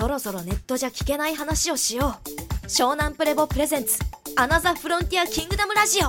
[0.00, 2.14] そろそろネットじゃ聞けない話をしよ
[2.64, 3.98] う湘南プレボプレゼンツ
[4.34, 6.04] アナザフロンティアキングダムラジオ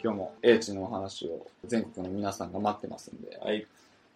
[0.00, 3.66] 今日も英知のお話を全国の皆さんが待ってますんで、はい。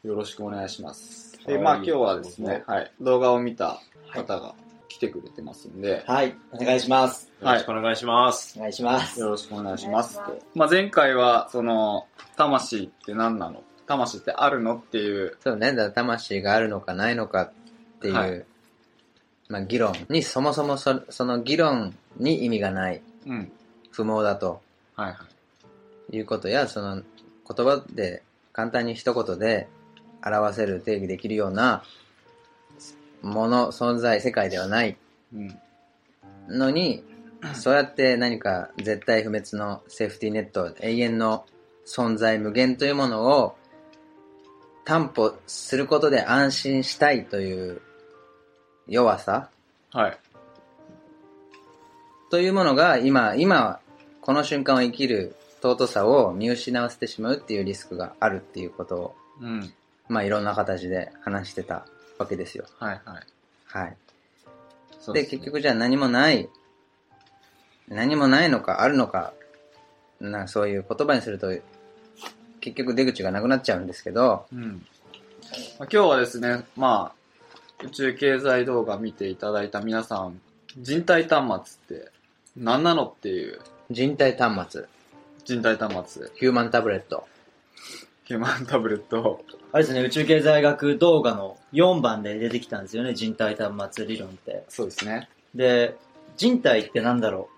[0.05, 1.37] よろしくお願いします。
[1.45, 3.81] はいで、まあ今日はですねはい、動画を見た
[4.13, 4.55] 方が
[4.89, 7.33] 来てくれてますんで、はい、お願いします。
[7.41, 8.55] よろしくお願いします。
[8.57, 9.19] お願いします。
[9.19, 10.39] よろしくお願いしますと。
[10.55, 12.07] まあ前回は、その、
[12.37, 17.53] 魂って何なの魂ってあるのっていう、そうね、だ魂があるのかないのかっ
[18.01, 18.45] ていう、はい
[19.49, 23.53] まあ議論に、そもそもそその議論に意味がない、うん。
[23.91, 24.63] 不毛だと
[24.97, 25.19] はいは
[26.11, 26.17] い。
[26.17, 29.69] いうことや、その言葉で簡単に一言で
[30.25, 31.83] 表せる定義できるような
[33.23, 34.97] もの、存在、世界ではない
[35.35, 35.59] うん。
[36.49, 37.05] のに、
[37.55, 41.45] そうやって何か絶対不滅のセーフティーネット、永遠の
[41.87, 43.57] 存在、無限というものを
[44.85, 47.81] 担保することで安心したいという
[48.87, 49.49] 弱さ
[49.93, 50.19] はい。
[52.31, 53.81] というものが今、今、
[54.21, 59.73] この瞬間を生きる尊さを見失わせてしまうっていうリスクがあるっていうことを、うん。
[60.09, 61.87] まあいろんな形で話してた
[62.19, 62.67] わけですよ。
[62.79, 63.27] はいはい。
[63.67, 63.97] はい。
[65.01, 66.49] そうで、結局じゃあ何もない、
[67.89, 69.33] 何もないのかあるのか、
[70.21, 71.53] なそういう言葉にすると、
[72.65, 74.87] 結局出口がなくなっちゃうんですけど、うん。
[75.79, 77.13] まあ今日はですね、ま
[77.83, 80.41] あ、宇宙経済動画見ていただいた皆さん、
[80.79, 82.11] 人体端末って
[82.57, 84.85] 何なのっていう人体端末、
[85.45, 87.27] 人体端末、ヒューマンタブレット。
[88.25, 94.65] ヒューマンタブレット、あれですね、宇宙経済学動画の4番で出てきたんですよね、人体端末理論って。
[94.71, 95.29] そうですね。
[95.55, 95.99] で、
[96.39, 97.55] 人体ってなんだろう。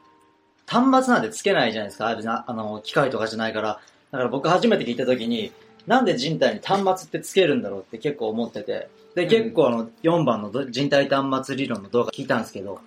[0.67, 3.81] 端末なんてつけないじゃないですか、あれなあの、機械とかじゃないから。
[4.17, 5.53] だから僕初めて聞いた時に、
[5.86, 8.89] なんで人体に端末ってつけるんだろうって結構思ってて。
[9.14, 12.81] で、うん結構あの、4番のど人体端末理論の動画聞いたんですけど、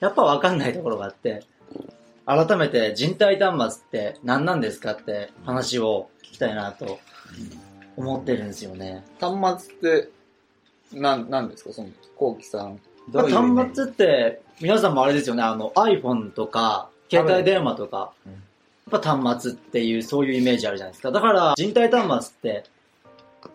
[0.00, 1.42] やっぱわかんないところがあって、
[2.26, 6.98] 改めて人体端末って何なんですかって話を聞きたいなと
[7.96, 9.04] 思ってるんですよね。
[9.20, 10.08] 端末って、
[10.92, 11.72] なん、なんですか？
[11.72, 12.80] その、コウキさん。
[13.10, 18.12] どういう端末って、皆さんもあれですよね、あの iPhone とか、携帯電話とか、
[18.90, 21.10] ぱ端末っていう、そういうイメージあるじゃないですか。
[21.10, 22.64] だから、人体端末って、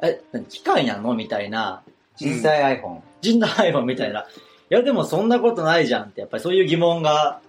[0.01, 0.45] え、何？
[0.45, 1.13] 機械なの？
[1.13, 1.81] みたいな、
[2.17, 2.99] 実際 iPhone。
[3.21, 4.21] 人体 iPhone みたいな。
[4.21, 4.25] い
[4.69, 7.41] や、でもそんなことないじゃんって、やっぱりそういう疑問が、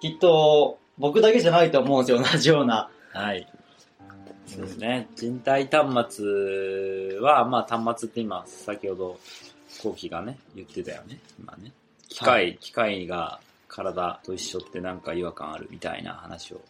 [0.00, 2.90] きっと、僕だけじゃないと思うんですよ、同じような。
[3.12, 3.48] はい。
[4.46, 5.08] そうですね。
[5.16, 9.18] 人体端末は、まあ端末って今、先ほど、
[9.82, 11.18] コウキがね、言ってたよね。
[11.38, 11.72] 今ね。
[12.08, 16.60] 機械、機械が体と一緒ってなんか違和感あるみたいな話を、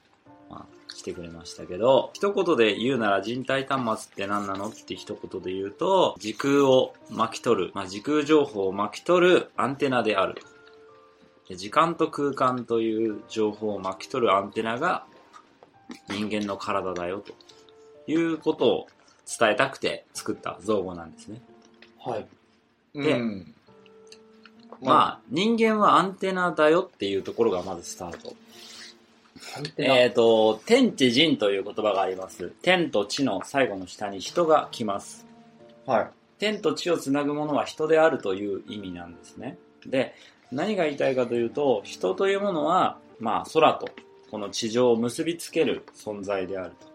[0.53, 10.37] まあ、してくれましたけど、一言で言うなら人体端末って何なのって一言で言うと、時空を巻き取る、まあ時空情報を巻き取るアンテナである。
[11.49, 15.05] で時間と空間という情報を巻き取るアンテナが
[16.09, 17.33] 人間の体だよと
[18.11, 18.87] いうことを
[19.27, 21.41] 伝えたくて作った造語なんですね。
[21.99, 22.27] はい。
[22.95, 23.55] でうん。
[24.83, 28.35] まあ、人間はアンテナだよっていうところがまずスタート。
[29.77, 32.53] えっ、と、天地人という言葉があります。
[32.63, 35.27] 天と地の最後の下に人が来ます。
[35.87, 36.11] はい。
[36.39, 39.59] 天と地をつなぐものは人であるという意味なんですね。
[39.87, 40.15] で、
[40.51, 43.89] 何が言いたいかというと、人というものは、まあ、空と
[44.31, 46.87] この地上を結びつける存在であると。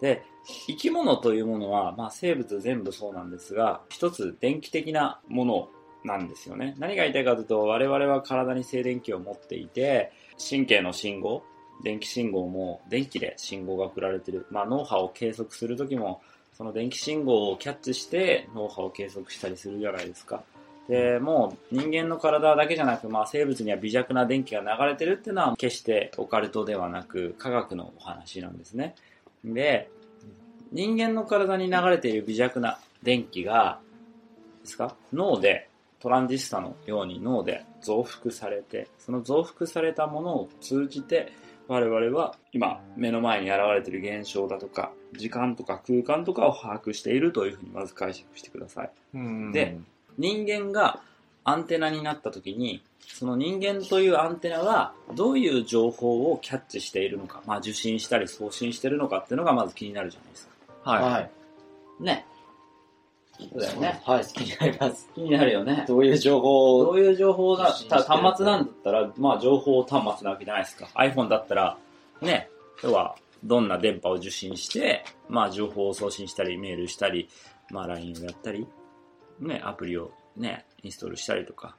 [0.00, 0.22] で、
[0.66, 5.68] 生き物というものは、まあ、生物全部そうなんですが、一つ電気的なもの
[6.04, 6.76] なんですよね。
[6.78, 11.42] 何が言いたいかというと、我々は体に静電気を持っていて、神経の信号、
[11.82, 14.46] 電気信号も電気で信号が送られてる。
[14.50, 16.22] まあ、脳波を計測するときも、
[16.56, 20.42] その電気信号をキャッチして脳波を計測したりするじゃないですか。
[20.88, 28.94] で、もう人間の体だけじゃなく、まあ生物には微弱な電気が流れてるっていうのは決してオカルトではなく科学のお話なんですね。
[29.44, 29.90] で、
[30.72, 33.80] 人間の体に流れている微弱な電気が、
[34.62, 34.96] ですか？
[35.12, 35.68] 脳で
[36.00, 41.32] トランジスタのように脳で増幅されて、その増幅されたものを通じて
[41.68, 48.90] 我々は今目の前に現れている現象だとか時間とか空間とかを把握しているというふうにまず解釈してください。
[49.14, 49.78] うんで、
[50.18, 51.00] 人間が
[51.44, 60.48] アンテナになった時にその人間というアンテナがどういう情報をキャッチしているのか、まあ受信したり送信しているのかっていうのがまず気になるじゃないです
[60.84, 60.90] か。
[60.90, 61.02] はい。
[61.12, 61.30] はい。
[62.00, 62.26] ね。
[63.38, 64.00] そうだよね。
[64.04, 65.08] はい、気になります。
[65.14, 65.84] 気になるよね。
[65.86, 66.78] どういう情報？
[66.78, 70.88] を、どういう情報だた端末なんだったら、まあ情報端末なわけじゃないですか。
[70.94, 71.78] iPhone だったら、
[72.20, 72.48] ね、
[72.82, 77.28] 要はどんな電波を受信して、まあ、情報を送信したり、メールしたり、
[77.70, 78.66] まあ、LINE をやったり、
[79.40, 81.76] ね、アプリをね、インストールしたりとか、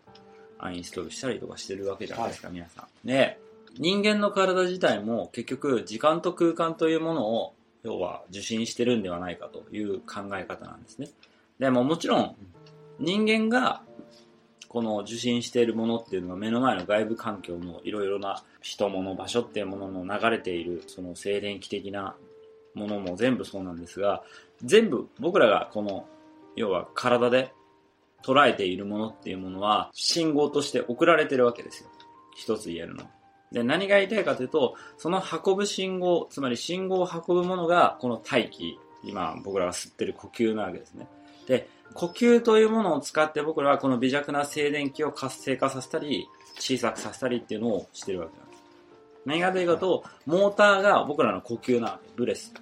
[0.60, 3.08] アンインストールしたりとかしてるわけじゃないですか、皆さん。
[3.08, 3.40] で、
[3.78, 11.10] 人間の体自体も結局、時間と空間というものを、要は受信してるんではないかという考え方なんですね。
[11.60, 12.36] でももちろん、
[13.00, 13.82] 人間が
[14.68, 22.16] この受信しているものっていうのは目の前の外部環境のいろいろな人物場所っていうものの流れているその静電気的な
[22.74, 24.24] ものも全部そうなんですが
[24.64, 26.06] 全部僕らがこの
[26.56, 27.54] 要は体で
[28.24, 31.90] 捉えているものっていうものは信号として送られてるわけですよ。
[32.36, 33.04] 一つ言えるの。
[33.52, 41.08] で何が言いたいかというとその運ぶ信号つまり信号を運ぶものがこの大気今僕らが吸ってる呼吸なわけですね。
[41.48, 46.28] で呼吸というものを使って僕らはこの微弱な静電気を活性化させたり
[46.60, 48.64] 小さくさせたりっていうのをしてるわけなんです。
[49.26, 52.10] 何がというとモーターが僕らの呼吸なわけ。
[52.16, 52.54] ブレス。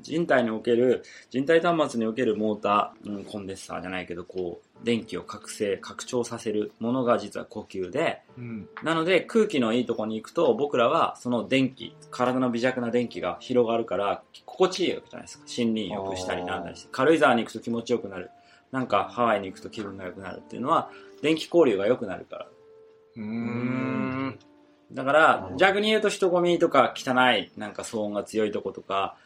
[0.00, 8.68] 人体における人体端末におけるモーター、うん、コンデンサーじゃないけどこう電気を覚醒拡張させるものが実は呼吸でうん。
[8.82, 15.44] なので空気のいいところに行くと僕らはその電気体の微弱な電気が広がるから心地いいわけじゃないですか。
[15.46, 18.30] 森林浴したりなんだりして軽井沢に行くと気持ちよくなる。
[18.72, 20.38] なんかハワイに行くと気分が良くなる。
[20.38, 20.90] っていうのは
[21.22, 22.46] 電気交流が良くなるから。
[23.16, 24.38] うーん。
[24.92, 29.16] だから逆に言うと人混みとか汚いなんか騒音が強いとことか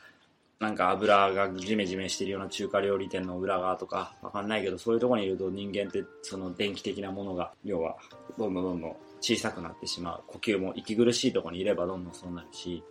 [0.60, 7.96] なんか油がジメジメしてるような中華料理店の裏側とかわかんないけどそういうとこにいると人間ってその電気的なものが要は
[8.38, 10.22] どんどんどんどん小さくなってしまう。
[10.26, 12.82] 呼吸も息苦しいとこにいればどんどんそうなるし、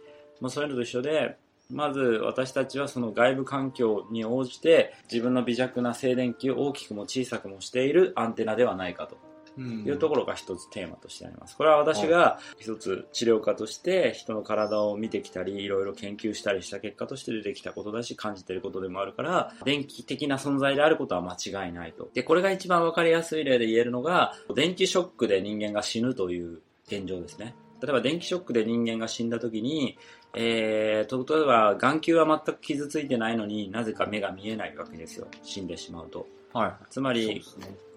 [0.42, 1.38] まあ、そういうのと一緒で
[1.72, 9.18] まず私たちはその外部環境に応じて自分の微弱な静電気を大きくも小さくもしているアンテナではないかと。
[9.58, 11.56] いうところが一つテーマとしてあります。
[11.58, 22.10] これは私が一つ治療家として人の体を見てきたり、いろいろ研究したりした結果として出てきたことだし、感じていることでもあるから、電気的な存在であることは間違いないと。
[22.14, 27.56] で、これが一番わかりやすい例で言えるのが、電気ショックで人間が死ぬという現状ですね。
[27.82, 29.98] 例えば電気ショックで人間が死んだ時に、
[30.36, 35.28] えー、と例えば眼球は全く傷ついてないのになぜか目が見えないわけですよ。
[35.44, 36.26] 死んでしまうと。
[36.54, 37.44] はつまり、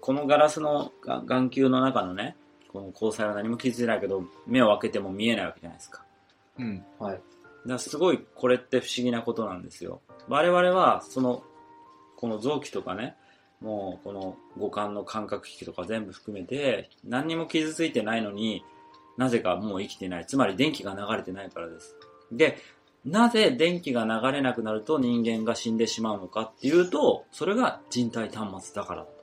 [0.01, 2.35] このガラスのが眼球の中のね、
[2.67, 6.03] この交際は何も傷ついてないけど、目を開けても見えないわけじゃないですか。
[6.59, 6.63] い。
[6.63, 6.85] うん。
[6.99, 7.13] はい。
[7.13, 7.23] だか
[7.65, 10.01] らすごいこれって不思議なことなんですよ。
[10.27, 11.43] 我々は、その、
[12.15, 13.15] この臓器とかね、
[13.61, 18.63] もうこの五感の感覚器とか全部含めて、何にも傷ついてないのに
[19.17, 20.25] なぜかもう生きてない。
[20.25, 21.95] つまり電気が流れてないからです。
[22.31, 22.57] で、
[23.07, 29.17] なぜ電気が流れなくなると人間が死んでしまうのかっていうと、それが人体端末だからだと。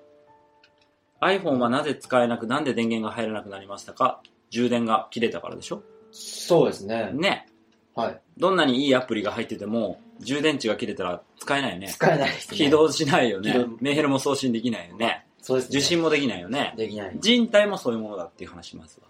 [1.21, 4.21] iPhone はなぜ使えなく、なんで電源が入らなくなりましたか？
[4.51, 5.83] 充電が切れたからでしょ？
[6.13, 7.11] そうですね。
[7.13, 7.47] ね。
[7.95, 8.21] はい。
[8.37, 11.89] どんなにいいアプリが入ってても、充電池が切れたら使えないよね。
[11.89, 12.57] 使えないですね。
[12.57, 13.67] 起動しないよね。
[13.81, 15.27] メールも送信できないよね。
[15.41, 15.79] そうですね。
[15.79, 16.73] 受信もできないよね。
[16.77, 17.17] できない。
[17.21, 19.09] 人体もそういうものだっていう話しますわ。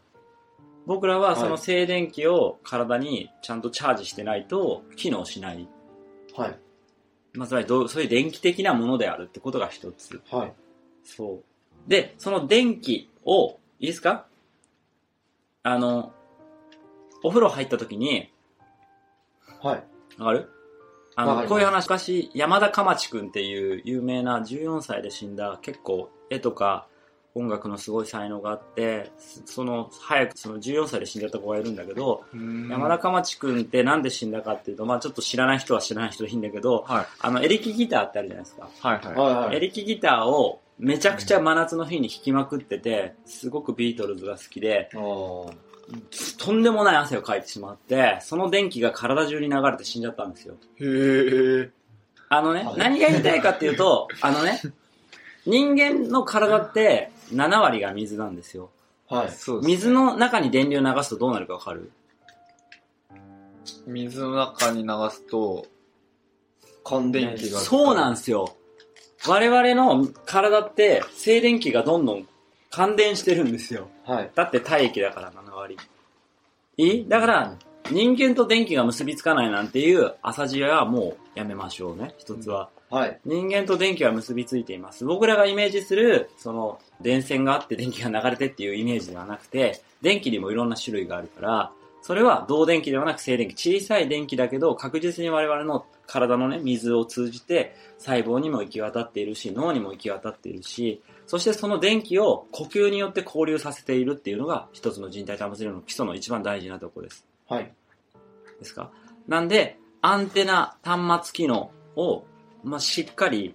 [0.87, 5.69] 僕らはその静電気を体にちゃんとチャージしてないと機能しない。
[6.37, 6.59] はい。
[7.35, 10.21] まあ、つまりどうそういう電気的なものであるってことが一つ。
[10.31, 10.53] はい。
[11.05, 11.43] そ
[11.87, 11.91] う。
[11.91, 14.27] で、その電気を、いいですか？
[15.63, 16.13] あの、
[17.23, 18.31] お風呂入った時に、
[19.63, 19.85] はい。
[20.19, 20.51] わかる？
[21.17, 26.87] あの、こういう話、昔、山田かまちくんっていう有名な14歳で死んだ、結構絵とか
[27.37, 37.07] 音楽のすごい才能があって、そその、早く、その14歳で死んじゃった子がいるんだけど、山田かまちくんってなんで死んだかっていうと、まあちょっと知らない人は知らない人でいいんだけど、はい。
[37.19, 38.69] あの、エレキギターってあるじゃないですか。
[38.81, 39.57] はいはい。
[39.57, 50.55] エレキギターをめちゃくちゃ真夏の日に弾きまくってて、すごくビートルズが好きで、とんでもない汗をかいてしまって、その電気が体中に流れて死んじゃったんですよ。
[50.81, 51.71] へー。
[52.31, 54.61] あのねはい、何が言いたいかっていうと、あのね、
[55.47, 58.71] 人間の体って7割が水なんですよ。
[59.09, 59.31] はい。
[59.31, 61.91] そうですね水の中に電流流すとどうなるかわかる？
[63.87, 65.67] 水の中に流すと、
[66.85, 67.59] 乾電気が。
[67.59, 68.57] そうなんですよ。
[69.27, 72.29] 我々の体って静電気がどんどん
[72.71, 73.89] 感電してるんですよ。
[74.05, 74.31] はい。
[74.35, 75.79] だって体液だから7割。
[76.77, 77.09] いい？
[77.09, 77.59] だから、
[77.91, 82.15] 人間と電気が結びつかないなんていう朝知恵はもうやめましょうね。
[82.17, 82.71] 一つは。
[82.91, 83.21] はい。
[83.25, 85.05] 人間と電気は結びついています。
[85.05, 91.73] 僕らがイメージする、その、電線があって電気が流れてっていうイメージではなくて、電気にもいろんな種類があるから、
[92.03, 93.81] それは導電気ではなく静電気。
[93.81, 107.27] 小さい電気だけど、確実に我々の体のね、水を通じて、細胞にも行き渡っているし、脳にも行き渡っているし、そしてその電気を呼吸によって交流させているっていうのが、一つの人体端末理論の基礎の一番大事なところです。
[107.49, 107.75] はい。
[108.59, 108.91] ですか？
[109.27, 112.25] なんで、アンテナ端末機能を、
[112.63, 113.55] まあ、しっかり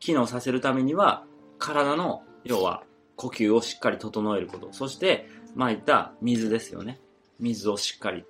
[0.00, 1.24] 機能させるためには、
[1.58, 2.82] 体の、要は、
[3.16, 4.72] 呼吸をしっかり整えること。
[4.72, 7.00] そして、まあ、いった水ですよね。
[7.40, 8.24] 水をしっかり。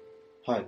[0.47, 0.67] はい。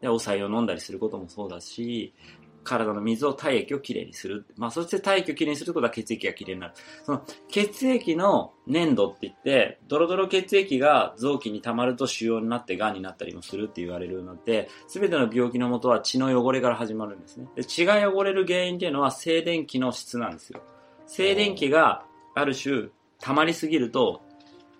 [0.00, 2.12] で、お酒を飲んだりすることもそうだし、
[2.62, 4.46] 体の水を体液をきれいにする。
[4.56, 6.74] まあ、そして体液をきれいにすることは血液がきれいになる。
[7.04, 17.46] その血液の粘度って言って、ドロドロ血液が臓器に溜まると腫瘍になって癌になったりもするって言われるようになって、すべての病気のもとは血の汚れから始まるんですね。
[17.56, 20.60] で血が汚れる原因っていうのは静電気の質なんですよ。
[21.06, 22.88] 静電気がある種
[23.20, 24.22] 溜まりすぎると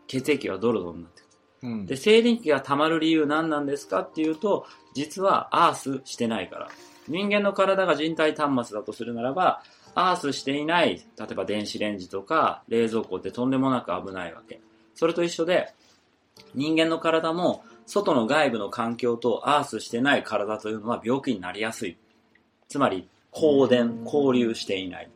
[0.07, 1.31] 血液がドロドロになってくる。
[1.63, 6.69] うんで、静電気が溜まる理由何なんですかっていうと、実はアースしてないから。
[7.11, 9.63] 人間の体が人体端末だとするならば、
[9.95, 14.61] アースしていない、例えば電子レンジとか冷蔵庫ってとんでもなく危ないわけ。
[14.95, 15.75] それと一緒で、
[16.55, 21.97] 人間の体も外の外部の環境とアースしてない体というのは病気になりやすい。
[22.69, 25.11] つまり、交電、交流していない。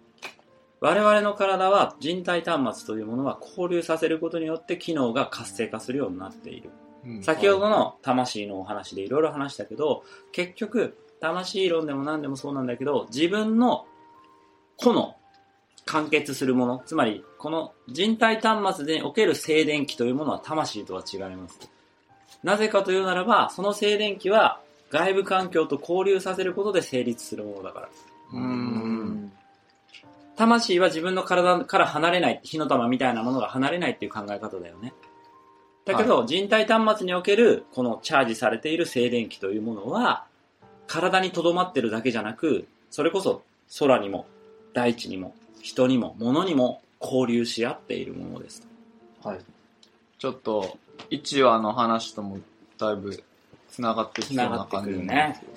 [0.81, 6.71] 我々の体は人体端末というものは交流させることによって機能が活性化するようになっている。
[7.07, 13.87] うん先ほどの魂のお話でいろいろ話したけど、結局、魂論でも何でもそうなんだけど、自分の
[14.77, 15.17] 個の
[15.87, 21.59] 完結するもの、つまり、この人体端末でおける静電気というものは魂とは違います。
[22.43, 27.89] なぜかというならば、その静電気は外部環境と交流させることで成立するものだから。
[28.35, 29.33] うん
[30.37, 34.93] 魂は自分の体から離れない、火の玉みたいなものが離れないっていう考え方だよね。
[35.85, 40.27] だけど、人体端末における、このチャージされている静電気というものは、
[40.87, 43.43] 体に留まってるだけじゃなく、それこそ
[43.79, 44.27] 空にも、
[44.73, 48.63] 大地にも、人にも、物にも交流し合っているものです
[49.23, 49.29] と。
[49.29, 49.39] はい。
[50.19, 50.79] ちょっと、
[51.11, 52.39] 1話の話とも
[52.79, 53.23] だいぶ
[53.71, 55.55] 繋がってきそうな感じですけども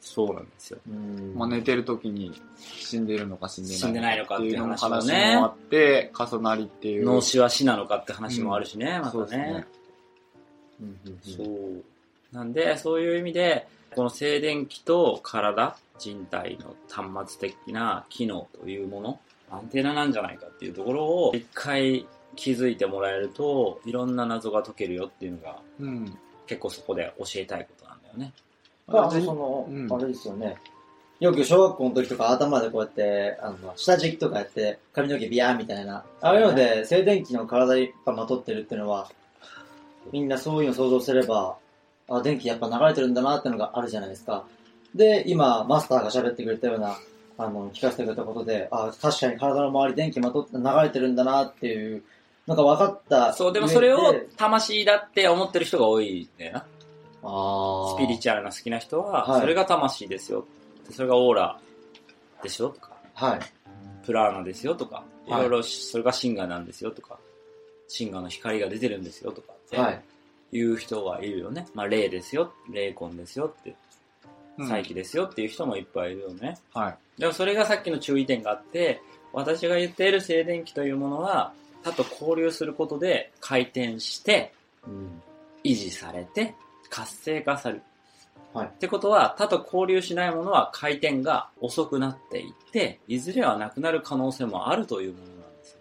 [0.00, 0.78] そうなんですよ。
[0.86, 7.04] うんまあ、寝てる時に死んでるのか死んでないのかっていう話もねあって、重なりっていう。
[7.04, 9.66] 脳死は死なのかって話もあるしね、またねそうね。。
[10.80, 12.36] うんうんうんそう。
[12.36, 19.20] なんで、そういう意味で、この静電気と体、人体の端末的な機能というもの、
[19.50, 26.18] アンテナなんじゃないかっていうところを、一回気づいてもらえると、いろんな謎が解けるよっていうのが、うん。
[26.46, 28.32] 結構そこで教えたいことなんだよね。
[28.86, 30.56] まあ、その、うんあれですよね。
[31.20, 36.04] よく小学校の時とか頭でこうやって、あの、下敷きとかやって、髪の毛ビヤーみたいな。
[36.20, 39.08] ああいうので、静電気の体いっぱいまとってるっていうのは、
[40.12, 41.56] みんなそういうの想像すれば、
[42.08, 44.44] あ、電気やっぱ流れてるんだなってのがあるじゃないですか。
[44.94, 46.96] で、今、マスターが喋ってくれたような、
[47.36, 52.02] あの、聞かせてくれたことで、あ、確かに体の周り電気まとって流れてるんだなっていう、
[52.46, 53.32] なんか分かった。
[53.32, 56.66] そう、でもそれを魂だって思ってる人が多いんだよな。
[57.26, 60.46] あスピリチュアルな好きな人は、はいそれが魂ですよ。
[60.90, 61.58] それがオーラ
[62.42, 62.92] でしょとか。
[63.14, 63.40] はい。
[64.04, 67.18] プラーナですよとか、いはいろいろそれがシンガなんですよとか、
[67.88, 70.02] シンガの光が出てるんですよとかってはい。
[70.54, 71.66] いう人はいるよね。
[71.74, 73.70] まあ、霊ですよ、霊魂ですよって、
[74.56, 76.56] うん再起ですよっていう人もいっぱいいるよね。
[76.72, 77.20] はい。
[77.20, 84.54] でもそれがさっきの注意点があって、私が言っている静電気というものは、他と交流することで回転して、
[84.86, 85.22] うん。
[85.64, 86.54] 維持されて、
[86.88, 87.82] 活性化される。
[88.52, 95.80] はいってことは、他と交流しないものは回転が遅くなっていって、いずれはなくなる可能性もあるというものなんですよ。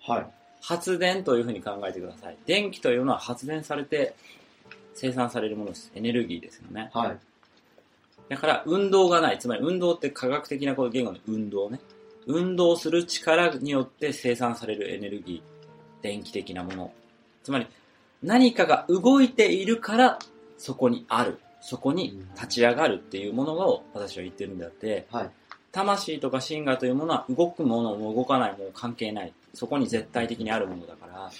[0.00, 0.26] はい。
[0.68, 2.36] 発電というふうに考えてください。
[2.44, 4.14] 電気というのは発電されて
[4.92, 5.90] 生産されるものです。
[5.94, 6.90] エネルギーですよね。
[6.92, 7.18] はい。
[8.28, 9.38] だから運動がない。
[9.38, 11.80] つまり運動って科学的なこと言語の運動ね。
[12.26, 16.92] 運動する力によって生産されるエネルギー、電気的なもの。
[17.42, 17.66] つまり
[18.22, 20.18] 何かが動いているから
[20.58, 21.38] そこにある。
[21.62, 25.30] そこに立ち上がるっていうものを私は言ってるんであって、はい。
[25.72, 29.32] 魂とかシンガーというものは動くものも動かないもの関係ない。
[29.58, 31.30] そこに絶対的にあるものだから、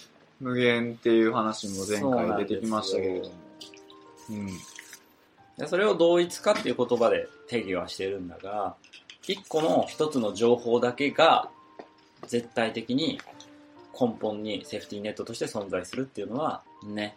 [0.40, 3.34] 無限っていう話も前回出てきましたけれども。
[4.30, 4.46] うん。
[5.56, 8.74] でそれを同一化っていう言葉で定義はしてるんだが、
[9.28, 11.48] 一個の一つの情報だけが
[12.26, 13.20] 絶対的に
[13.98, 17.16] 根本にセーフティーネットとして存在するっていうのはね、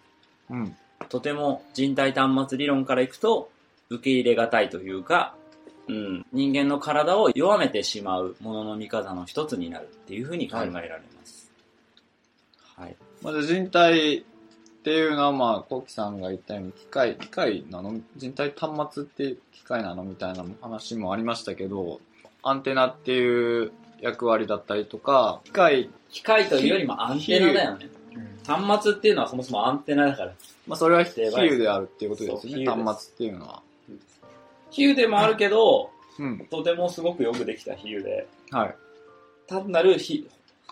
[0.52, 0.76] うん。
[1.10, 3.50] とても人体端末理論からいくと
[3.90, 5.34] 受け入れがたいというか、
[5.92, 11.52] うん、人間の体を弱めてしまうものの見方の一つになるっていうふうに考えられます。
[12.78, 12.96] はい。
[13.22, 14.24] まず人体っ
[14.84, 22.00] ていうのは、まあ、コウキさんが言ったように、機械、機械なの人体端末って機械なのみたいな話もありましたけど、
[22.42, 27.90] アンテナっていう役割だったりとか、機械、機械というよりもアンテナだよね。
[28.48, 30.34] 端末っていうのはそもそもアンテナだから。
[30.68, 33.62] まあ、それは比喩であるっていうことですよね、端末っていうのは。
[34.72, 36.48] 比喩でもあるけど、うん。
[36.50, 38.76] とてもすごくよくできた比喩で、はい。
[39.48, 40.28] 単なる比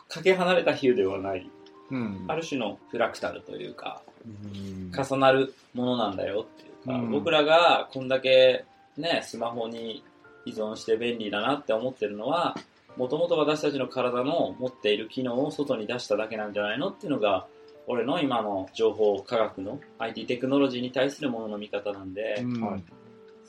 [0.08, 1.50] かけ離れた比喩ではない、
[1.92, 2.26] うん。
[2.28, 8.66] ある種のフラクタルというか、うん重なるものなんだよっていうか、うん僕らがこんだけ
[8.98, 10.04] ね、スマホに
[10.46, 12.56] 依存して便利だなって思ってるのは、
[12.98, 17.48] もともと私たちの体の持っている機能を外に出しただけなんじゃないのっていうのが、
[17.88, 22.84] 俺の今の情報科学の IT テクノロジーに対するものの見方なんで、うんはい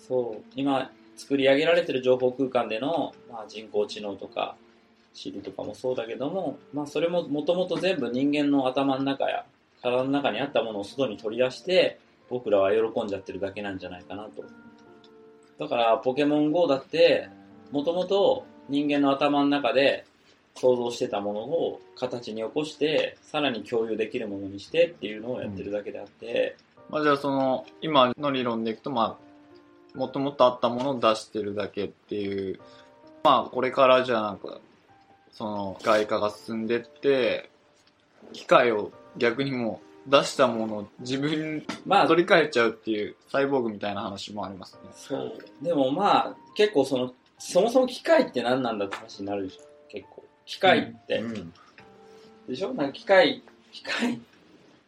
[0.06, 4.56] そう、今作り上げられてる情報空間での、まあ、人工知能とか、
[5.14, 9.44] Siri とかもそうだけども、まあそれももともと全部人間の頭の中や
[9.82, 14.44] 体の中にあったものを外に取り出して、僕らは喜んじゃってるだけなんじゃないかなと。
[15.58, 17.28] だから、ポケモン GO だって、
[17.70, 20.06] もともと人間の頭の中で
[20.54, 26.56] 想像してたものを形に起こして、さらに共有できるものにしてっていうのをやってるだけであって、
[26.88, 29.29] まあじゃあその、今の理論でいくと、まあ、
[29.94, 32.60] もともとあったものを出してるだけっていう、
[33.22, 34.58] まあこれからじゃあなんか、
[35.32, 37.50] その、機械化が進んでって、
[38.32, 44.90] 機械を逆にもう出したものを自分にまあ、取り替えちゃうっていうサイボーグみたいな話もありますね。
[44.94, 45.38] そう。
[45.62, 49.62] でもまあ、結構その、そもそも機械って何なんだって話になるでしょ。
[49.88, 50.24] 結構。
[50.44, 51.18] 機械って。
[51.18, 51.52] うん。
[52.48, 52.74] でしょ？
[52.74, 53.42] なんか機械、
[53.72, 54.20] 機械、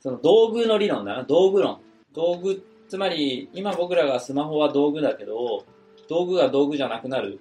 [0.02, 1.22] その道具の理論だな。
[1.22, 1.78] 道具論。
[2.14, 5.64] 道具、つまり、今僕らがスマホは道具だけど、
[6.10, 7.40] 道具が道具じゃなくなる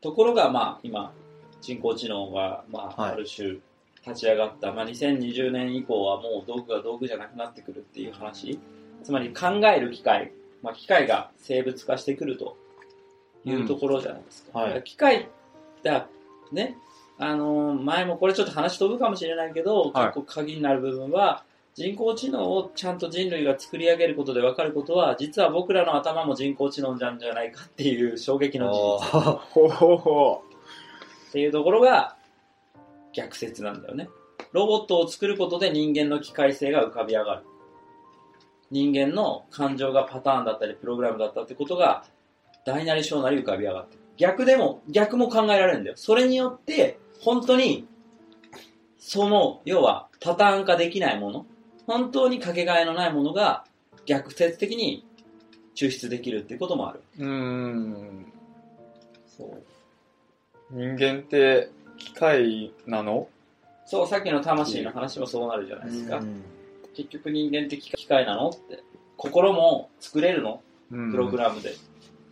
[0.00, 1.12] ところが、まあ、今、
[1.60, 3.54] 人工知能が、まあ、はいある種、
[4.06, 4.72] 立ち上がった。
[4.72, 8.60] まあ、2020年以降はもう道具が道具じゃなくなってくるっていう話。
[9.02, 10.30] つまり考える機械。
[10.62, 12.56] まあ、機械が生物化してくると
[13.44, 14.56] いうところじゃないですか。
[14.56, 15.28] はいだから機械
[15.82, 16.06] だ、
[16.52, 16.76] ね、
[17.18, 21.42] あのー前もこれちょっと話飛ぶかもしれないけど、はい結構鍵になる部分は、
[21.74, 30.40] 人工知能をちゃんと人類が作り上げることで分かることは、実は僕らの頭も人工知能なんじゃないかっていう衝撃の事実。
[31.28, 32.16] っていうところが
[33.12, 34.08] 逆説なんだよね。
[34.52, 37.42] ロボットを作ることで人間の機械性が浮かび上がる。
[38.70, 42.04] 人間の感情がパターンだったりプログラムだったってことが
[42.64, 44.00] 大なり小なり浮かび上がってる。
[44.16, 45.96] 逆でも、逆も考えられるんだよ。
[45.96, 47.86] それによって、本当に、
[48.98, 51.46] その、要はパターン化できないもの、
[51.90, 53.64] 本当にかけがえのないものが
[54.06, 55.04] 逆説的に
[55.74, 57.02] 抽出できるっていうこともある。
[57.18, 58.32] うーん。
[59.26, 59.62] そう。
[60.70, 63.26] 人間って機械なの？
[63.86, 66.22] そう、さっきの魂の話もそうなるじゃないですか。
[66.94, 68.84] 結局人間って機械なのって。
[69.16, 70.62] 心も作れるの？
[70.92, 71.74] うんプログラムで。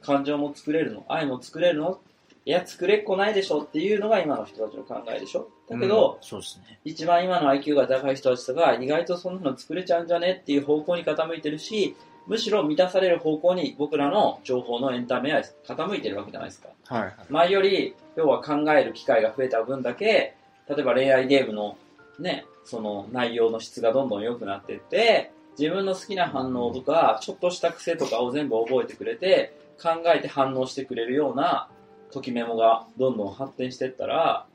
[0.02, 1.04] 感情も作れるの？
[1.08, 1.98] 愛も作れるの？
[2.44, 6.78] いや、作れっこないでしょっていうのが今の人たちの考えでしょだけど、そうですね。
[6.84, 11.94] 一番今の IQ が高い人たちとか、意外とそんなの作れちゃうんじゃねっていう方向に傾いてるし、
[12.26, 16.68] むしろ満たされる方向に僕らの情報のエンタメは傾いてるわけじゃないですか。
[16.84, 17.14] はいはい。
[17.28, 20.34] 前より、要は考える機会が増えた分だけ、
[20.68, 21.76] 例えば恋愛ゲームの
[22.18, 31.68] ね、その内容の質がどんどん良くなっていって、自分の好きな反応とか、ちょっとした癖とかを全部覚えてくれて、考えて反応してくれるような、
[32.10, 34.46] ときメモがどんどん発展していったら、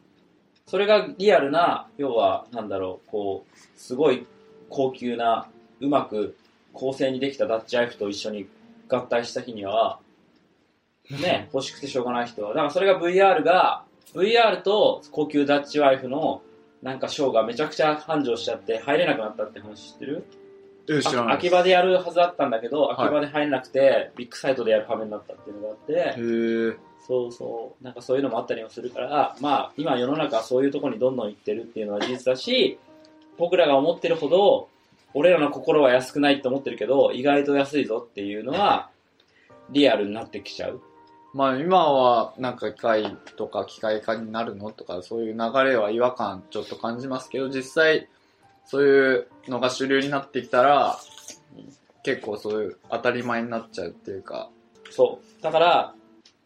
[0.66, 4.26] それがリアルな、要は、なんだろう、こう、すごい
[4.70, 5.48] 高級な、
[5.80, 6.36] うまく
[6.74, 8.48] 構成にできたダッチアイフと一緒に
[8.90, 10.00] 合体した日には、
[11.10, 12.50] ね、欲しくてしょうがない人は。
[12.50, 16.42] だからそれが VR が、VR と高級ダッチワイフの
[16.82, 20.26] なんかショーがめちゃくちゃ繁盛しちゃって入れなくなったって話知ってる？
[20.90, 32.80] え、知らあない秋葉でやるはずだったんだけど、い秋葉で入れなくて、ビッグサイトでやる羽目になったっていうのがあって、そうそう、なんかそういうのもあったりもするから、まあ今世の中はそういうところにどんどん行ってるっていうのは事実だし、
[33.38, 34.70] 僕らが思ってるほど、
[35.14, 38.90] 俺らの心は安くないって思ってるけど、意外と安いぞっていうのは、
[39.70, 40.82] リアルになってきちゃう。
[41.34, 48.08] まあ今はなんか機械とか機械化になるのとかそういう流れは違和感ちょっと感じますけど実際
[48.66, 51.00] そういうのが主流になってきたら
[52.04, 54.52] 結構そういう当たり前になっちゃうっていうか
[54.92, 55.44] そう。
[55.44, 55.96] だから、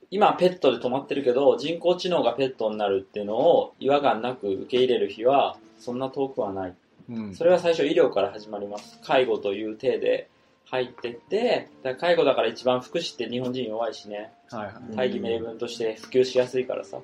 [0.10, 6.76] 今ペットで止まってるけど、人工知能がペットになるっていうのを違和感なく受け入れる日は、そんな遠くはない。
[7.10, 9.00] うんそれは最初医療から始まります。
[9.04, 10.30] 介護という体で
[10.65, 17.00] 入ってって、だ介護だから一番福祉って日本人弱いしね、はいはい大義名分として普及しやすいからさ。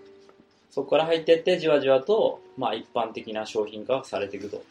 [0.71, 4.63] そこから入ってって、じわじわと、まあ一般的な商品化されていくと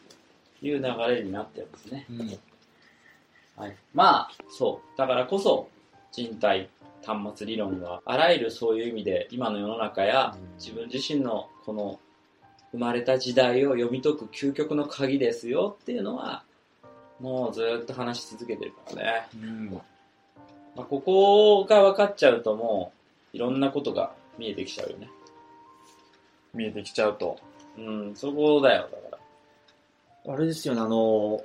[0.61, 2.05] いう流れになってますね。
[2.09, 2.39] うん
[3.55, 4.97] はい、まあ、そう。
[4.97, 5.69] だからこそ、
[6.11, 6.69] 人体
[7.05, 11.99] 端末理論は、あらゆるそういう意味で、今の世の中や自分自身のこの
[12.71, 16.43] 生まれた時代を読み解く究極の鍵ですよっていうのは、
[17.19, 19.27] もうずっと話し続けてるからね。
[19.35, 19.81] うん
[20.75, 22.91] まあ、ここが分かっちゃうとも
[23.33, 25.09] う、いろんなことが見えてきちゃうよね。
[26.53, 27.37] 見えてきちゃうと。
[27.77, 29.17] うん、そこだよ、だか
[30.25, 30.33] ら。
[30.33, 31.43] あれですよね、あの、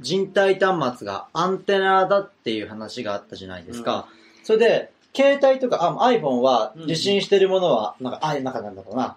[0.00, 4.08] 人体端末がアンテナだっていう話があったじゃないですか。
[4.42, 9.16] それで、携帯とか、あ iPhone は受信してるものは、なんか、あ、なんかなんだろうな、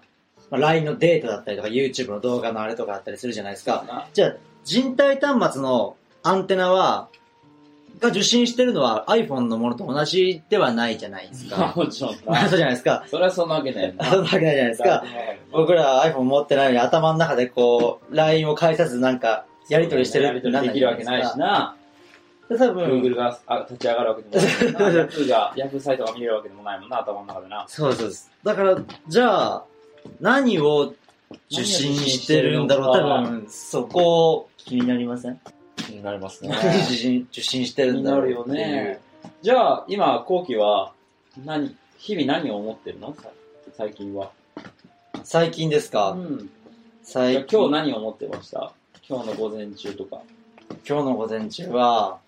[0.50, 3.84] まあ、LINE のデータだったりとか、YouTube の動画のあれとかあったりするじゃないですか。
[3.88, 7.08] なじゃあ、人体端末のアンテナは、
[7.98, 11.72] が受信してるのは iPhone のものと同じではないじゃないですか。
[11.76, 12.48] もちろん そうな。
[12.48, 13.04] じゃないですか。
[13.06, 13.94] それはそんなわけない。
[13.98, 15.04] そんなわけないじゃないですか。
[15.50, 21.74] 僕ら iPhone 持ってないのに頭の中でこう、LINE を返さずなんか、やり取りしてるやり取りできるわけないしな。
[22.48, 24.78] で多分、Google があ立ち上がるわけでもないしな。
[25.06, 27.64] Yahoo が、Yahoo サイトが見れるわけでもないもんな、頭の中でな。
[27.68, 28.30] そうですそうです。
[28.44, 28.78] だから、
[29.08, 29.64] じゃあ、
[30.20, 30.94] 何を
[31.50, 35.40] 受信してるんだろう多分、そこ気になりません？
[35.76, 36.50] 気になりますね。
[36.50, 39.00] 何受信受信して気るんだろうになるよね。
[39.42, 40.92] じゃあ、今、後期は、
[41.44, 43.14] 何、日々何を思ってるの？
[43.14, 43.28] さ
[43.76, 44.30] 最近は。
[45.24, 46.38] 最近ですうか、ん。
[46.38, 46.48] じゃ
[47.02, 48.72] 最あ今日何を思ってました？
[49.08, 50.20] 今日の午前中とか。
[50.88, 52.18] 今日の午前中は、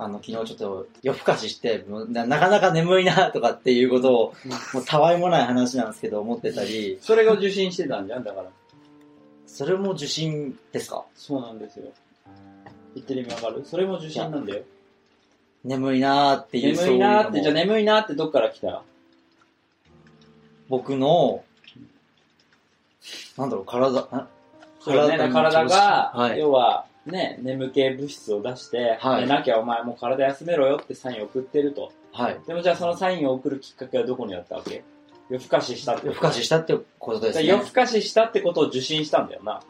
[0.00, 4.34] あの、昨日ちょっと夜更かしして、ななかなか眠いなとかっていうことを、
[4.72, 8.50] もうたわいもない話なんですけど、思ってたり、それが受信してたんじゃんだから。
[9.46, 11.04] それも受信ですか？
[11.16, 11.86] そうなんですよ。
[12.94, 13.64] 言ってる意味わかる？
[13.64, 14.62] それも受信なんだよ。
[15.64, 16.76] 眠いなーっていう。
[16.76, 18.82] 眠いなーって、じゃあ眠いなーってどっから来た？
[20.68, 21.42] 僕の、
[23.36, 24.28] なんだろう、体、あ
[24.80, 26.38] そうね、の体が、はい。
[26.38, 31.92] 要は、ね、眠気物質を出して、はい寝なきゃお前もう体休めろよってサインを送ってると。
[32.12, 32.38] はい。
[32.46, 34.84] でもじゃあそのサインを送るきっかけはどこにあったわけ？
[35.30, 37.46] 夜更かししたって夜更かししたってことですね。
[37.46, 39.60] 夜更かししたってことを受信したんだよな。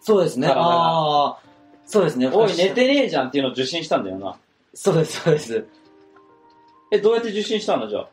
[0.00, 0.48] そうですね。
[0.48, 1.38] ああ、
[1.86, 2.28] そうですね。
[2.28, 2.74] おい、寝ね。
[2.74, 4.36] てねえじゃんっていうのを受信したんだよな。
[4.74, 5.54] そうです、そうです。
[5.54, 5.66] ど
[6.90, 8.08] え、どうやって受信したのじゃあ？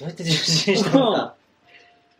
[0.00, 1.34] うやって受信したのか。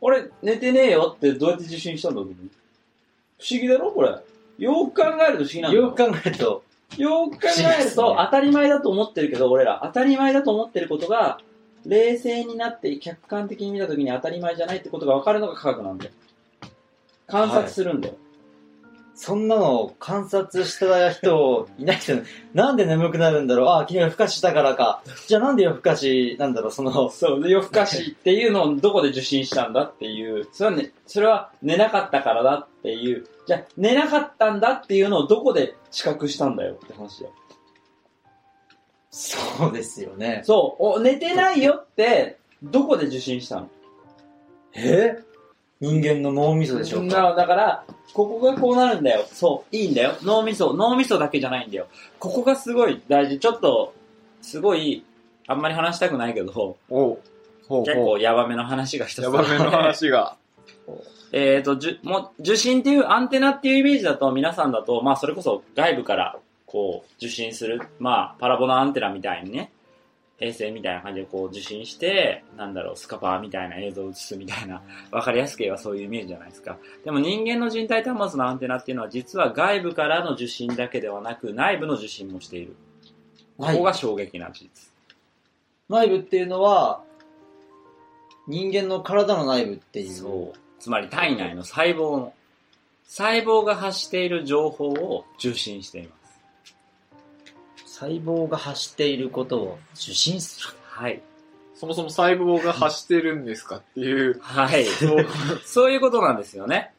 [0.01, 2.29] 俺、寝てねえよってどうやって受信したんだろう？
[2.29, 4.14] 不思議だろこれ。
[4.59, 5.83] よく考えると不思議なんだよ。
[5.85, 6.62] よく考えると、
[6.97, 7.49] よく考
[7.81, 11.40] えると当たり前だと思ってるけど、俺ら当たり前だと思ってることが、
[11.85, 16.11] 冷静になって客観的に見たときに当たり前じゃないってことが分かるのが科学なんだよ。
[17.27, 18.14] 観察するんだよ。
[19.18, 22.24] そんなの観察した人いないですよね。
[22.52, 23.68] なんで眠くなるんだろう？
[23.68, 25.02] ああ、昨日夜更かししたからか。
[25.26, 26.70] じゃあなんで夜更かしなんだろう？
[26.70, 37.33] その、そう、で夜更かしっていうのをどこで受信したんだっていう、それはね、それは寝なかったからだっていう、じゃあ寝なかったんだっていうのをどこで知覚したんだよって話だよ。
[39.11, 40.42] そうですよね。
[40.44, 43.70] そう、お寝てないよって、どこで受信したの？
[44.74, 45.16] え？
[45.80, 47.22] 人間の脳みそでしょうか？
[47.22, 47.84] なだから、
[48.14, 49.26] ここがこうなるんだよ。
[49.30, 50.14] そう、いいんだよ。
[50.22, 51.86] 脳みそ、脳みそだけじゃないんだよ。
[52.18, 53.38] ここがすごい大事。
[53.38, 53.92] ちょっと、
[54.40, 55.04] すごい、
[55.46, 57.18] あんまり話したくないけど、おう
[57.68, 60.36] 結構ヤバめの話が一つやばめの話が。
[61.32, 69.72] えっと、じゅもう受信っていうアンテナっていうイメージだと皆さんだと、まあそれこそ外部からこう受信する、まあパラボナアンテナみたいにね、
[70.38, 76.77] 衛星みたいな感じでこう受信して、なんだろう、スカパーみたいな映像を映すみたいな、わかりやすく言えばそういうイメージじゃないですか。
[77.05, 82.77] でも人間の人体端末のアンテナっていうのは実は外部からの受信だけではなく内部の受信もしている。
[83.57, 84.92] ここが衝撃な事実。
[85.88, 87.03] 内部っていうのは、
[88.46, 90.12] 人間の体の内部っていう。
[90.12, 90.59] そう。
[90.79, 92.35] つまり体内の細胞の、
[93.05, 96.25] 細胞が発している情報を受信しています。
[97.98, 100.74] 細胞が発していることを受信する。
[100.82, 101.22] はい。
[101.74, 104.38] そもそも細胞が発してるんですかっていう。
[104.40, 104.85] はい。
[104.85, 105.26] そう、
[105.64, 106.92] そういうことなんですよね。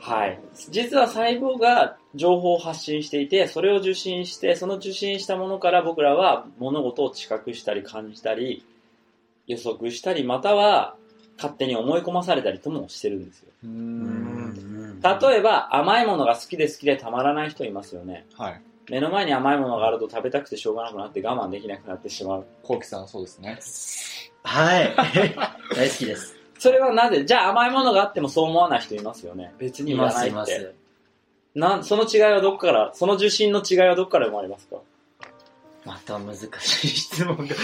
[0.00, 0.40] はい。
[0.70, 8.64] 実は細胞が情報を発信していて、それを受信して、その受信したものから僕らは物事を知覚したり感じたり、
[9.46, 10.96] 予測したり、または
[11.36, 13.48] 勝手に思い込まされたりともしてるんですよ。
[15.28, 18.24] 例えば、甘いものが好きで好きでたまらない人いますよね。
[18.34, 18.62] はい。
[18.88, 22.46] 目の前に甘いものがあると食べたくてしょうがなくなって我慢できなくなってしまう。
[22.62, 23.58] コウキさんそうですね。
[24.44, 24.94] はい。
[25.74, 26.36] 大好きです。
[26.58, 27.24] それはなぜ？
[27.24, 29.54] じゃあ甘いものがあってもそう思わない人いますよね。
[29.58, 30.74] 別にいらないって。。
[31.54, 34.76] なん、その違いはどこから、その受信の違いはどこから生まれますか？
[35.84, 37.54] また難しい質問が。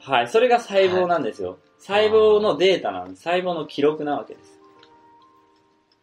[0.00, 0.28] はい。
[0.28, 1.58] それが細胞なんですよ。
[1.78, 3.22] 細胞のデータなんです。
[3.22, 4.58] 細胞の記録なわけです。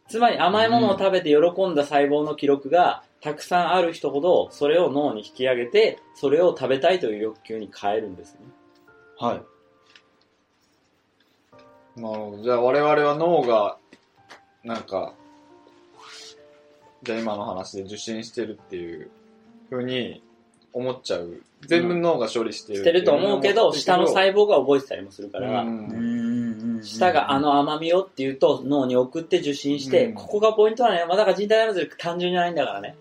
[0.09, 1.37] つまり甘いものを食べて喜
[1.67, 8.39] んだ細胞の記録がたくさんある人ほど、それを脳に引き上げて、それを食べたいという欲求に変えるんですね。
[9.19, 9.41] はい。
[12.01, 12.43] なるほど。
[12.43, 13.77] じゃあ我々は脳が、
[14.63, 15.13] なんか、
[17.03, 19.09] じゃあ今の話で受信してるっていう
[19.69, 20.23] 風に
[20.73, 21.41] 思っちゃう。
[21.67, 22.79] 全部脳が処理してる。
[22.79, 25.63] してると思うけど、下の細胞胞が覚えてたりもするから、
[26.81, 31.07] 舌があの甘みをっていうと脳に送って受信して、うんここがポイントなのよ。
[31.07, 32.95] まあ、だから人体断末単純じゃないんだからね。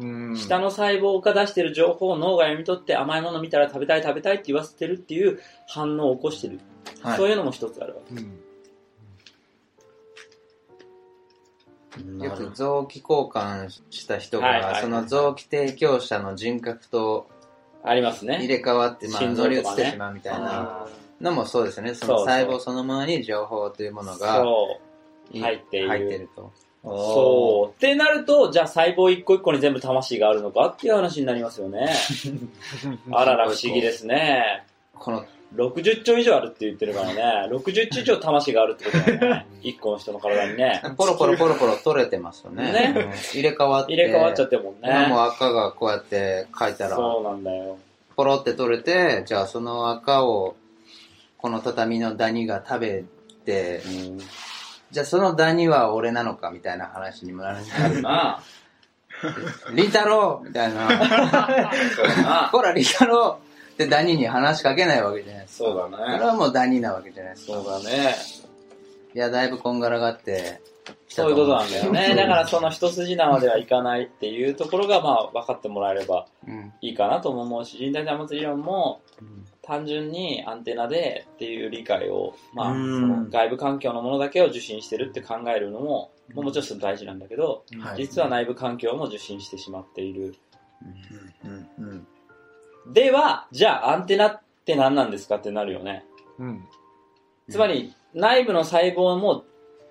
[0.00, 0.36] うん。
[0.36, 6.60] 下の細胞が出してる情報を脳が読み取って甘いもの見たら食べたい食べたいって言わせてるっていう反応を起こしてる。
[7.02, 8.14] はいそういうのも一つあるわけ。
[8.14, 8.40] うん。
[12.22, 17.28] よく臓器交換した人が、はいはいはいその臓器提供者の人格と
[17.82, 18.38] ありますね。
[18.38, 20.86] 入れ替わって、まあ、心臓乗り移とかねってしまうみたいなあ
[21.20, 21.94] のもそうですね。
[21.94, 24.80] その細胞そのものに情報というものーがそ
[25.34, 25.38] う。
[25.38, 26.52] 入っている入ってると。
[26.82, 27.76] そう。
[27.76, 31.92] ってなると、じゃあ細胞一個一個に全部魂があるのかっていう話になりますよね。
[33.12, 34.64] あらら不思議ですね。
[34.94, 35.24] この、
[35.56, 37.48] 60兆以上あるって言ってるからね。
[37.50, 39.46] 60兆以上魂があるってことだよね。
[39.62, 40.80] 一個の人の体にね。
[40.96, 42.72] ポロポロポロポロ取れてますよね。
[42.72, 43.92] ねうん入れ替わって。
[43.92, 45.22] 入れ替わっちゃってるもん今もね。
[45.22, 47.76] 赤がこうやって書いたら、そうなんだよ。
[48.16, 50.54] ポロって取れて、じゃあその赤を、
[51.36, 53.04] この畳のダニが食べ
[53.44, 54.18] て、うん。
[54.90, 58.42] じゃあそのダニは俺なのかみたいな話にもなるんじゃないなあ。
[59.74, 62.48] リ太郎みたいな。
[62.50, 63.38] ほら、リ太郎
[63.72, 65.64] ってダニに話しかけないわけじゃないですか。
[65.64, 66.24] そうだそれね。
[66.24, 67.52] はもうダニなわけじゃないですか。
[67.54, 68.14] そうだね。
[69.14, 70.60] いや、だいぶこんがらがって
[71.08, 72.14] そういうことなんだよね。
[72.14, 76.72] だからそその一筋縄ではいかないっていうところが、まあ、分かってもらえればうん。
[76.80, 79.39] いいかなとも思うし、人体断末理論もうん
[79.70, 83.24] 単純にアンテナでっていう理解を、まあ、そうん。
[83.26, 87.96] の外部環境のものだけを受信してるって考えるのも、ももちろん大事なんだけど、はい。
[87.98, 90.34] 実は内部環境も受信してしまっている。
[91.44, 91.86] うん。
[91.86, 92.92] うん。
[92.92, 96.04] では、じゃあアンテナって何なんですかってなるよね。
[96.40, 96.64] うん。
[97.48, 99.44] つまり、内部の細胞も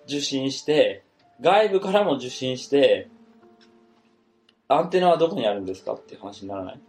[0.07, 1.03] 受信して、
[1.39, 3.07] 外部からも受信して、
[4.67, 6.79] アンテナはどこにあるんですかっていう話にならない？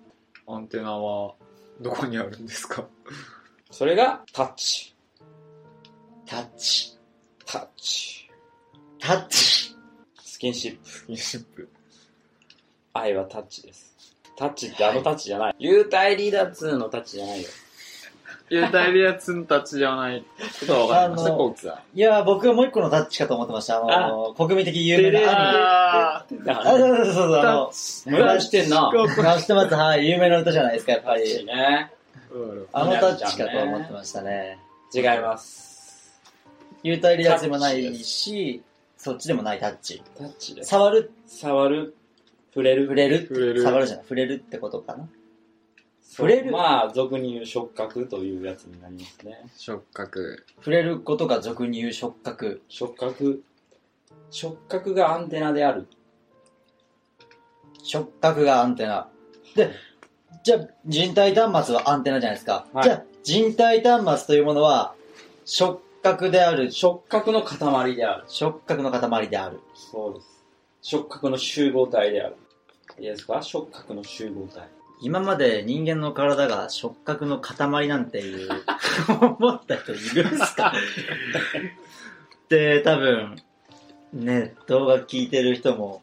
[0.48, 1.34] アンテナは、
[1.80, 2.86] どこにあるんですか？
[3.70, 4.94] それがタッチ。
[6.26, 6.98] タッチ。
[7.46, 8.30] タッチ。
[8.98, 9.76] タッチ。
[10.22, 10.88] スキンシップ。
[10.88, 11.68] スキンシップ。
[12.92, 13.96] 愛はタッチです。
[14.36, 15.56] タッチってあのタッチじゃない。
[15.58, 17.48] 幽体離脱のタッチじゃないよ。
[18.50, 20.24] 幽体離脱たちじゃない
[20.60, 23.76] ことは分かりました、あのコウキさいや、僕はもう一個のタッチかと思ってました。
[23.78, 26.52] あの、国民的有名なアニメ。
[26.52, 27.72] あ、そうそうそうそう、あの、
[28.06, 28.90] 無知ってんな。
[29.38, 31.46] 知ってます、はい、有名な歌じゃないですか、やっぱり。
[31.46, 31.92] ね。
[32.34, 32.66] ん。
[32.72, 34.58] あのタッチかと思ってましたね。
[34.92, 36.20] 違います。
[36.82, 38.62] 幽体離脱でもないし、
[38.96, 40.02] そっちでもないタッチ。
[40.18, 40.70] タッチです。
[40.70, 41.94] 触る、触る、
[42.52, 42.86] 触れる。
[42.86, 45.08] 触れる触れる触るじゃない、触れるってことかな。
[46.10, 49.44] 触れるまあ、俗に言う触覚というやつになりますね。
[49.56, 50.44] 触覚。
[50.56, 52.62] 触れることが俗に言う触覚。
[52.68, 53.44] 触覚。
[54.30, 55.86] 触覚がアンテナである。
[57.82, 59.08] 触覚がアンテナ。
[59.54, 59.70] で、
[60.42, 62.66] じゃあ人体端末はアンテナじゃないですか。
[62.72, 64.94] はいじゃあ人体端末というものは
[65.44, 68.24] 触覚である、触覚の塊である。
[68.26, 69.60] 触覚の塊である。
[69.74, 70.44] そうです。
[70.82, 72.36] 触覚の集合体である。
[72.98, 73.42] いいですか？
[73.42, 74.68] 触覚の集合体。
[75.00, 78.48] 今まで人間の体が触覚の塊なんていう
[79.38, 80.72] 思った人いるんですか？
[82.48, 83.36] で、多分、
[84.12, 86.02] ね、動画聞いてる人も、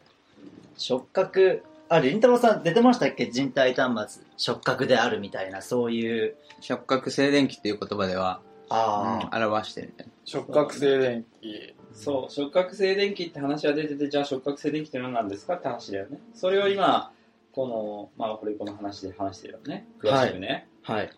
[0.76, 3.26] 触覚、あ、りんたろーさん出てましたっけ？
[3.30, 10.06] 人体端末、触覚であるみたいな、そういう、触覚静電気っていう言葉では、ああ、うん表してるね。
[10.24, 11.74] 触覚静電気。
[11.94, 15.54] そう、触覚静電気って話は出てて、じゃあ触覚静電気って何なんですか？
[15.54, 16.18] って話だよね。
[16.34, 17.10] それを今、
[17.58, 19.84] この、まあ、これこの話で話してるよね。
[20.00, 20.68] 詳しくね。
[20.82, 21.10] はい。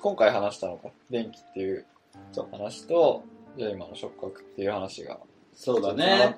[0.00, 1.86] 今回話したのが、電気っていう
[2.32, 3.22] そう話と、
[3.56, 5.20] じゃあ今の触覚っていう話が、
[5.54, 6.36] そうだね。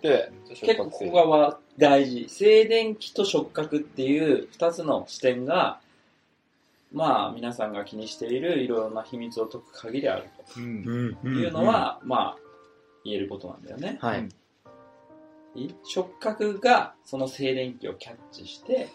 [0.50, 2.26] 結構ここがは大事。
[2.28, 5.80] 静電気と触覚っていう二つの視点が、
[6.92, 10.60] まあ、皆さんが気にしているいろいろな秘密を解く鍵である気。
[10.60, 11.14] うん。
[11.14, 12.38] というのは、まあ、
[13.06, 13.96] 言えることなんだよね。
[14.02, 14.28] はい
[15.84, 18.90] 触覚がその静電気をキャッチして、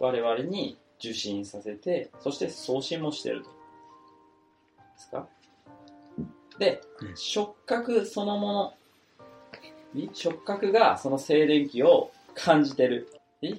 [0.00, 3.50] 我々に受信させて、そして送信もしてると。
[3.50, 3.54] で
[4.98, 5.26] すか？
[6.58, 8.74] で、うん触覚そのも
[9.94, 13.08] の、触覚がその静電気を感じてる。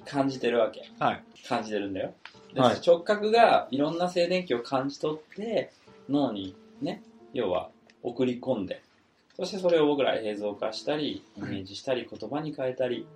[0.04, 0.90] 感じてるわけ。
[0.98, 1.22] はい。
[1.48, 2.12] 感じてるんだよ。
[2.52, 5.70] ではい触覚がいろんな静電気を感じ取って、
[6.08, 7.70] 脳にね、要は
[8.02, 8.82] 送り込んで、
[9.36, 13.06] そしてそれを僕ら映像化したり、イメージしたり、言葉に変えたり、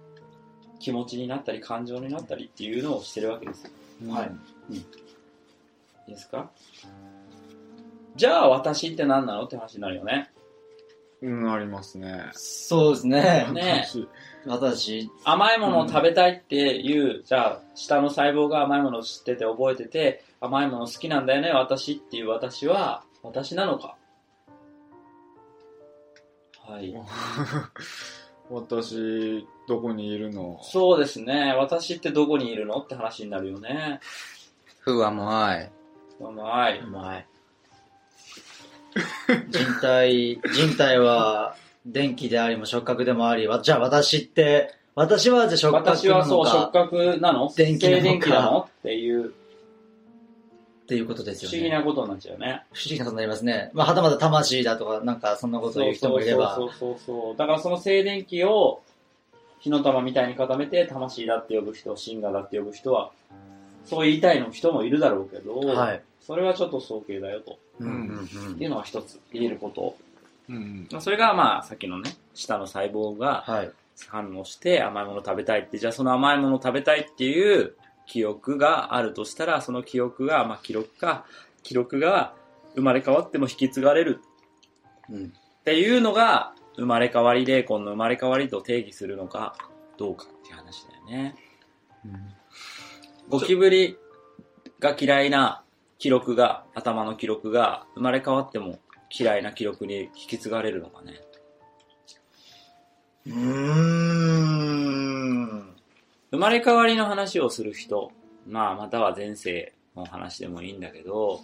[0.84, 3.70] 気持ちになったり、感情になったりっていうのをしてるわけですよ。
[4.12, 4.32] はい。
[4.70, 4.84] いい
[6.10, 6.50] ですか？
[8.16, 9.44] じゃあ私って何なの？
[9.44, 10.30] って話になるよね。
[11.22, 12.28] うん、ありますね。
[12.32, 13.48] そうですね。
[13.54, 13.88] ね
[14.46, 23.96] 私、甘いものを食べたいっていう、じゃあ、下の細胞が甘いものを知ってて覚えてて、甘いもの好きなんだよね、私っていう私は、私なのか。
[26.66, 26.94] はい。
[28.50, 30.60] 私、どこにいるの？
[30.62, 31.54] そうですね。
[31.56, 32.78] 私ってどこにいるの？
[32.78, 34.00] って話になるよね。
[34.80, 35.70] ふわもあい。
[36.20, 36.78] 甘い。
[36.78, 37.26] うまい。
[39.50, 47.52] 人体、人体は電気でありも触覚でもあり、わじゃあ私って、私はじゃあ触覚な私はそう、の触か覚なの？
[47.56, 48.02] 電気なのか？
[48.02, 48.60] 静電気なの？
[48.60, 49.34] っていう、
[50.84, 51.68] っていうことです不よね。
[51.70, 52.62] 思議なことになっちゃうよね。
[52.72, 53.70] 不思議なことになりますね。
[53.72, 56.54] まあ、はたまた魂だとか、なんかそんなことを言う人もいれば。
[56.54, 57.36] そうそうそうそう。
[57.36, 58.82] だからその静電気を
[59.60, 63.12] 火の玉みたいに固めて魂だって呼ぶ人、シンガーだって呼ぶ人は、
[63.86, 66.02] そう言いたいの人もいるだろうけど、はい。
[66.20, 67.58] それはちょっと早計だよと。
[67.80, 67.84] う。
[67.84, 69.96] うんうんっていうのが一つ言えること。
[70.50, 70.86] うん。
[70.92, 73.70] まあそれがまあさっきのね、下の細胞がはい。
[74.08, 77.74] 反応して甘いもの食べたいって、じゃあその甘いもの食べたいっていう
[78.06, 81.24] 記憶があるとしたら、その記憶が、まあ記録か、
[81.62, 82.34] 記録が
[82.74, 84.20] 生まれ変わっても引き継がれる
[85.10, 85.26] うん。
[85.26, 89.54] っていうのが、生まれ変わり霊魂の生まれ変わりと定義するのか
[89.96, 91.36] どうかっていう話だよね。
[93.28, 93.96] ゴキブリ
[94.80, 95.62] が嫌いな
[95.98, 98.78] 記録が、頭の記録が生まれ変わっても
[99.10, 101.20] 嫌いな記録に引き継がれるのかね。
[103.26, 103.34] うー
[105.62, 105.73] ん。
[106.34, 108.10] 生まれ変わりの話をする人、
[108.48, 111.42] まあまたは前世の話でもいいんだけど、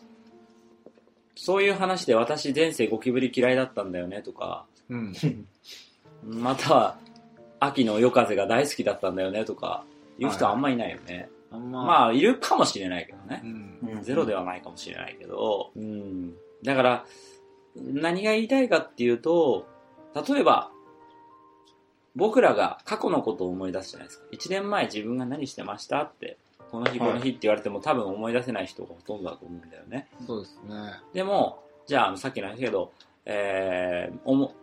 [1.36, 5.14] そういう話で私前世ゴキブリ嫌いだったんだよねとか、うん。
[6.26, 6.96] または
[7.60, 9.84] 秋の夜風が大好きだったんだよねとか、
[10.18, 11.30] いう人はあんまいないよね。
[11.52, 13.46] あんままあいるかもしれないけどねう。
[13.46, 13.78] ん。
[13.94, 16.34] うんゼロではないかもしれないけど、うん。
[16.64, 17.06] だから、
[17.76, 19.68] 何が言いたいかっていうと、
[20.28, 20.72] 例えば、
[22.16, 24.26] 僕らが過去のことを思い出すじゃないですか。
[24.32, 26.38] 1年前自分が何してましたって、
[26.70, 30.08] この日この日って言われても多分思い出せない人がほとんどだと思うんだよね。
[30.26, 31.00] そうですね。
[31.12, 32.92] でも、じゃあさっきの話だけど、
[33.24, 34.54] えー、おも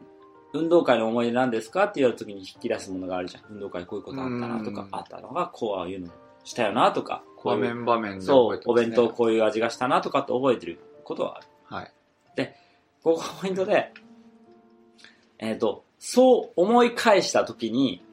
[0.53, 3.43] 運動会の思い出何ですかって言われた時に引き出すものがあるじゃん。
[3.49, 6.11] 運動会こういうことあったなとかう、んあったのが、こういうの
[6.43, 11.47] したよなとか、こう場いう面場面でそう、お弁当こういう味がしたなとかって覚えてることはある。
[11.65, 11.91] はい。
[13.07, 13.93] ここがポイントで、
[15.39, 18.03] えっ、と、そう思い返したときに、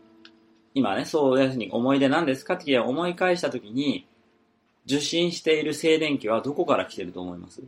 [0.75, 4.07] 今ね、そういうふうに思い出なんですかって思い返したときに、
[4.87, 7.63] 受信している静電気はどこから来てると思います？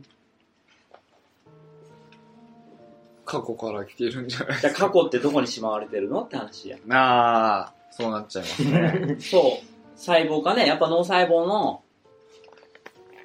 [3.25, 4.61] 過去から来てるんじゃない？
[4.61, 6.23] じゃあ過去ってどこにしまわれてるの？
[6.23, 6.77] って話や。
[6.89, 9.17] ああ、そうなっちゃいますね。
[9.21, 9.97] そう。
[9.97, 11.81] 細胞かね、やっぱ脳細胞の、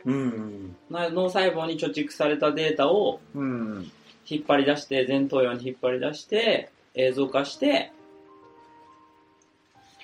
[0.05, 0.77] うん。
[0.91, 3.91] な脳細胞に貯蓄されたデータをうん。
[4.27, 7.93] 引っ張り出して、前頭葉に引っ張り出して、映像化して、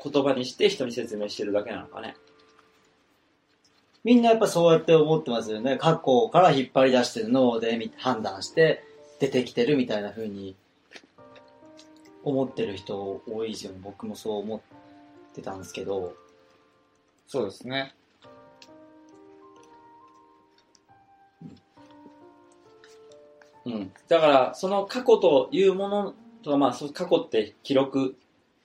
[0.02, 2.16] 言葉にして人に説明してるだけなのかね。
[4.04, 5.76] みんなやっぱそうやって思ってますよね。
[5.76, 8.84] 過去から引っ張り出してる脳でみ判断して
[9.18, 10.56] 出てきてるみたいな風に
[12.22, 13.80] 思ってる人多いですよね。
[13.82, 14.60] 僕もそう思っ
[15.34, 16.14] てたんですけど。
[17.26, 17.94] そうですね。
[23.66, 23.92] うん。
[24.08, 26.14] だから、その過去というもの
[26.48, 28.16] とか、まあ、その過去って記録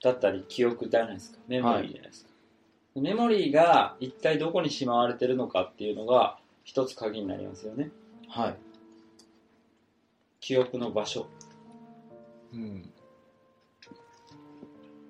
[0.02, 1.38] だったり、記憶じゃないですか。
[1.46, 2.30] メモリーじゃないですか。
[2.96, 7.90] メモリーが一体どこにしまわれてるのかっていうのが、一つ鍵になりますよね。
[8.28, 8.56] はい。
[10.40, 11.26] 記憶の場所。
[12.54, 12.90] うん。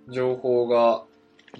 [0.08, 1.04] 情報が、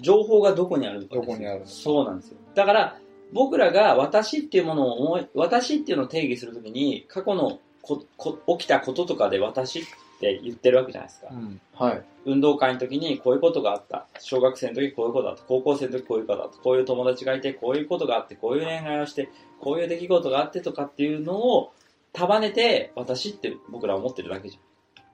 [0.01, 2.37] 情報がどこにあるのかどこにあるそうなんですよ。
[2.53, 2.99] だから、
[3.31, 9.83] 僕らが私っていうものを思い、私っていうのを定義するときに、過去のここ起きたこととかで私っ
[10.19, 11.27] て言ってるわけじゃないですか。
[11.31, 11.61] うん。
[11.73, 12.03] はい。
[12.25, 14.07] 運動会の時にこういうことがあった。
[14.19, 15.43] 小学生の時こういうことだった。
[15.43, 16.57] 高校生の時こういうことだった。
[16.57, 21.73] こういう友達がいて、こういうことがあって、こういう恋愛をして、こういう出来事があってとかっていうのを
[22.13, 24.59] 束ねて、私って僕らは思ってるだけじ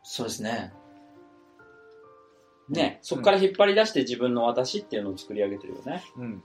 [0.03, 0.71] そうですね。
[2.69, 2.75] ゃん。
[2.75, 6.03] ね、そこから引っ張り出して自分の私っていうのを作り上げてるよね。
[6.17, 6.43] うん。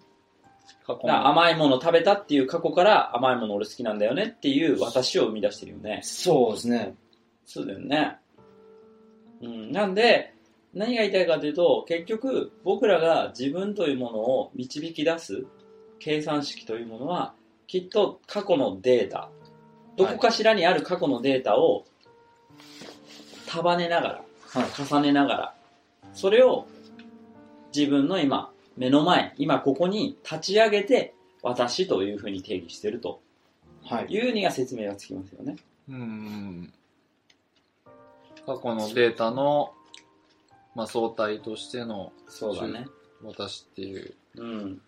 [0.88, 6.01] 甘いもの食べたっていう過去から甘いもの俺好きなんだよねっていう私を生み出してるよね。
[6.03, 6.95] そうですね。
[7.45, 8.16] そうだよね。
[9.43, 9.72] うん。
[9.72, 10.34] なんで、
[10.74, 15.47] 何が言いたいかというと、結局、僕らが自分というものを導き出す
[15.99, 17.34] 計算式というものは、
[17.66, 19.30] きっと過去のデータ、
[19.97, 21.87] どこかしらにある過去のデータを
[23.47, 24.87] 束ねながら、はい。
[24.87, 25.55] 重ねながら、
[26.12, 26.66] それを
[27.74, 33.20] 自分の今、目の前、今ここに立ち上げて、私というふうに定義してると
[33.84, 34.07] はい。
[34.12, 35.57] いうにが説明がつきますよね。
[35.89, 36.72] うん。
[38.47, 39.72] 過去のデータの、
[40.74, 42.86] まあ、相対としてのそうだね。
[43.24, 44.80] 私っていううん。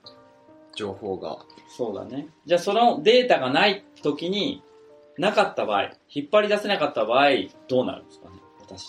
[0.77, 1.39] 情報が。
[1.77, 2.29] そうだね。
[2.47, 4.63] じゃあそのデータがない時に、
[5.19, 7.31] なかった場合、引っ張り出せなかった場合、
[7.67, 8.37] どうなるんですかね？
[8.61, 8.87] 私っ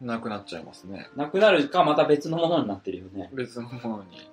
[0.00, 0.06] て。
[0.06, 1.08] なくなっちゃいますね。
[1.14, 3.28] なくなるか、また別のものになってるよね。
[3.34, 4.30] 別のものに。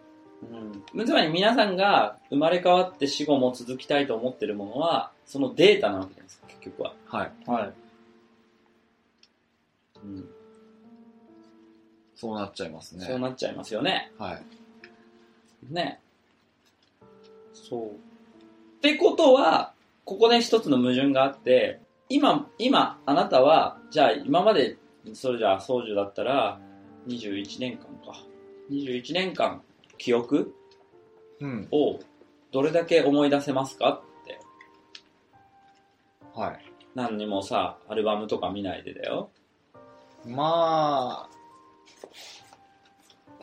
[0.95, 1.05] うん。
[1.05, 6.93] つまり皆さんが生まれ変わって死後も続きたいと思ってるものは、そのデータなわけじゃないですか、結局は。
[7.07, 7.32] はい。
[7.45, 7.73] はい。
[10.04, 10.30] うん。
[12.16, 13.06] そうなっちゃいますね。
[13.06, 14.12] そうなっちゃいますよね。
[14.18, 15.74] はい。
[15.74, 16.02] ね。
[17.54, 17.89] そう。
[17.91, 17.93] っ
[18.82, 19.74] てことは、
[20.06, 24.78] ここで一つの矛盾があって、今、今、あなたは、じゃあ今まで、
[25.14, 26.60] それじゃあ、宗樹だったら、
[27.08, 28.20] 21年間か。
[28.72, 29.62] 21年間、
[29.97, 30.54] 記憶
[31.39, 31.68] うん。
[31.72, 32.00] を
[32.52, 34.02] どれだけ思い出せますか？
[34.24, 34.39] って。
[36.34, 36.66] はい。
[36.95, 39.30] 何にもさ、アルバムとか見ないでだよ。
[40.26, 41.39] まあ、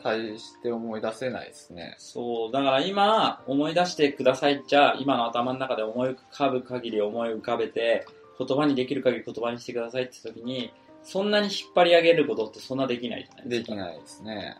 [0.03, 1.95] 大して思い出せないですね。
[1.97, 8.05] そう、だから今、思い出してくださいじゃあ、今の頭の中で思い浮かぶ限り思い浮かべて、
[8.37, 10.71] 言葉にできる限り言葉にしてくださいって時に、
[11.03, 13.49] そんなに引っ張り上げることってそんなできないじゃないでか。
[13.49, 14.57] ですきないですね。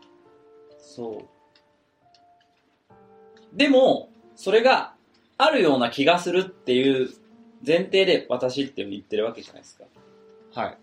[0.80, 1.24] そ
[3.54, 3.58] う。
[3.58, 4.94] でも、それが
[5.38, 7.10] あるような気がするっていう
[7.66, 9.86] 前提で私って言ってるわけじゃないですか。
[10.54, 10.78] はい。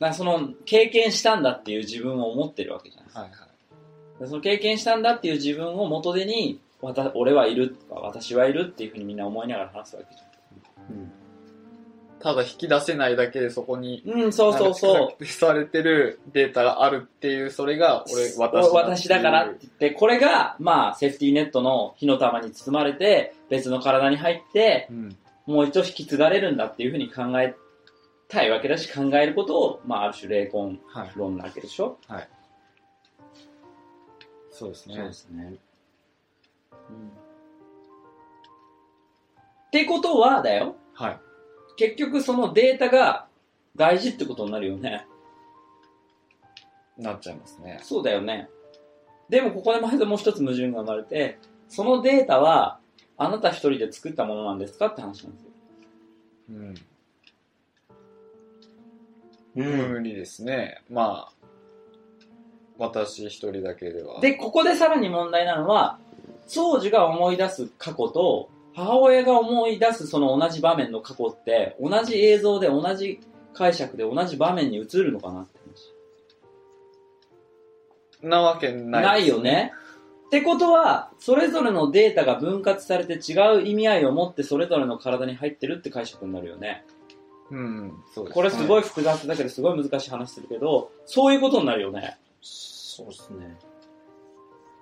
[0.00, 0.10] はい。
[0.10, 3.20] だからその経験したんだっていう自分を思ってるわけじゃないですか。
[3.22, 3.30] はい。
[3.30, 4.20] はい。
[4.20, 10.20] でその経験したんだっていう自分を元手に、わた俺はいるとか、私はいるっていうふうにみんな思いながら話すわけじ
[12.26, 14.22] ただ引き出せないだけでそこに、ゃん。
[14.24, 15.22] うん、そうそうそう。
[15.22, 15.26] う。
[15.26, 25.16] されてるデータがあるっていう、それが俺、私私だからって言って、これが、まあ、セーフティーネットの火の玉に包まれて、別の体に入って、うん。
[25.46, 27.56] もう一度引き継がれるんだっていうふうに考えた
[28.42, 31.12] いわけだし、考えることを、まあ、ある種霊魂はい。
[31.14, 31.98] 論なわけでしょ？
[34.50, 35.12] そうですね。
[35.12, 35.54] すね。
[36.72, 37.08] うん。
[37.08, 37.10] っ
[39.70, 40.76] てことは、だよ。
[40.94, 41.20] はい。
[41.76, 43.26] 結局そのデータが
[43.76, 45.06] 大事ってことになるよね。
[46.96, 47.78] なっちゃいますね。
[47.82, 48.48] そうだよね。
[49.28, 52.80] でもここでまずもう一つ矛盾が生まれて、そのデータは
[53.18, 55.50] あなた一人で作ったものなんですかって話なんですよ。
[56.48, 56.74] うん。
[59.56, 59.92] うん。
[59.92, 60.82] 無理ですね。
[60.90, 61.32] まあ、
[62.78, 64.20] 私一人だけでは。
[64.20, 65.98] で、ここでさらに問題なのは、
[66.48, 73.20] 長寿が思い出す過去と、母親が思い出すその同じ場面の過去って、同じ映像で同じ
[73.54, 75.58] 解釈で同じ場面に映るのかなって
[78.22, 78.30] 話。
[78.30, 79.40] なわけない、ないよ。
[79.40, 79.72] ね。
[80.26, 86.84] ってことは、それぞれのデータが分割されて違う意味合いを持ってそれぞれの体に入ってるって解釈になるよね。
[87.50, 92.18] うん、そうです、これすごい複雑だけど、すごい難しい話するけど、そういうことになるよね。
[92.40, 93.56] そうですね。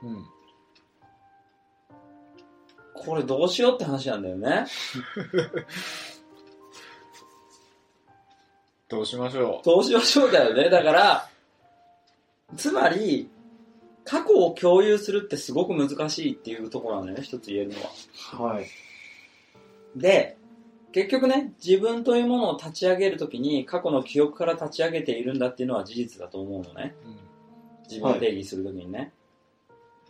[0.03, 0.25] うん。
[2.95, 4.67] これどうしようって話なんだよね。
[8.89, 10.71] どうしましょどうしましょうだよね。
[10.71, 11.29] だから、
[12.57, 13.29] つまり、
[14.05, 18.53] 過去を共有するってすごく難しいっていうところなんだよね、一つ言えるのは。
[18.53, 18.67] はい。
[19.97, 20.37] で、
[20.95, 26.95] 結局ね、自分というものを立ち上げるときに、過去の記憶から立ち上げているんだっていうのは事実だと思うのね。
[27.05, 27.09] う。
[27.09, 27.17] うん
[27.87, 29.13] 自分を定義するときにね。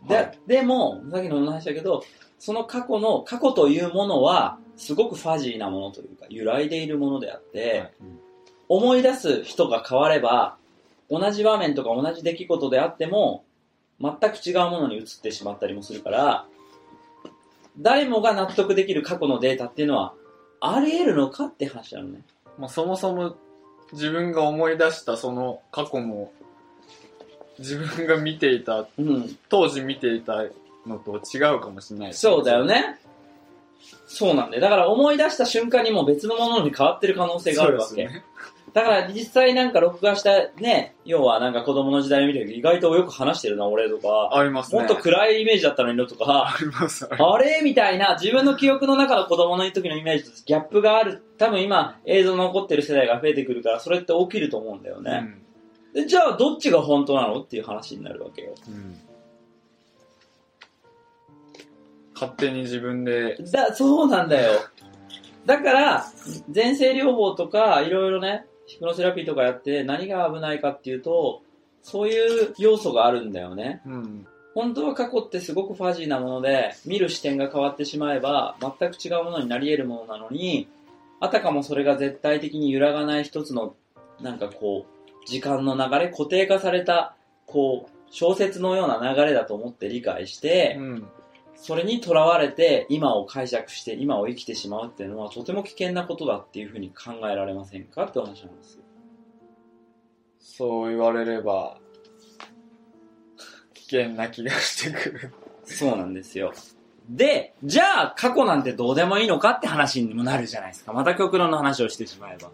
[0.07, 2.05] はいで、でも、さっきの話だけど、
[2.39, 7.93] その過去の、過去というものは、すごくファジーなものというか、揺らいでいるものであって、はい
[8.66, 10.57] 思い出す人が変われば、
[11.11, 13.45] 同じ場面とか同じ出来事であっても、
[14.01, 16.47] 全く違うものに移ってしまったりもするから、
[17.78, 20.14] 誰もが納得できる過去のデータっていうのは、
[20.73, 22.21] あり得るのかって話なのね。
[22.59, 23.37] まあ、そもそも
[23.93, 26.33] 自分が思い出したその過去も
[27.59, 29.39] 自分が見ていたうん。
[29.49, 30.45] 当時見ていた
[30.87, 32.99] のと違うかもしれないそうだよね。
[34.07, 34.62] そうなんだよ。
[34.62, 38.07] だから思い出した瞬間にもう別のものに変わってる可能性があるわけ。
[38.07, 38.25] ね
[38.75, 44.37] だから実際なんか録画したね、要はなんか子供の時代を見てるけど意外とよく話してるな、俺とか。
[44.37, 51.22] ありますねもっと暗いイメージだったのにのとか、ありますあれみたいな自分の記憶の中の子供の時のイメージとギャップがある。
[51.39, 55.39] 多分今映像残ってる世代が増えてくるからそれって起きると思うんだよすね。
[55.95, 58.55] でじゃあどっちが本当なのっていう話になるわけよ。
[58.68, 59.01] うんうん
[62.14, 64.61] 勝手に自分でだ、そうなんだよ。
[65.45, 66.05] だから、
[66.55, 71.43] 前世療法とか、いろいろね、ヒプノセラピーとかやって、何が危ないかっていうと、
[71.83, 73.83] そういう要素があるんだよね。
[73.87, 80.69] うん本当は過去ってすごくファジーなもので、見る視点が変わってしまえば、全く違うものになり得るものなのに、
[81.19, 83.75] あたかもそれが絶対的に揺らがない一つの、
[84.21, 91.09] なんかこう、時間の流れ、固定化された、こう、小説のような流れだと思って理解して、うん。
[91.57, 98.82] それにとらわれて今を解釈して今を生きてしまうっていうのはとても危険なことだっていうふうに考えられませんかってお話なんですよ。
[100.40, 101.78] そう言われれば、
[103.72, 105.32] 危険な気がしてくる。
[105.64, 106.52] そうなんですよ。
[107.09, 110.92] で、じゃあ過去なんてどうでもいいのかって話にもなるじゃないですか。
[110.92, 112.50] また極論の話をしてしまえば。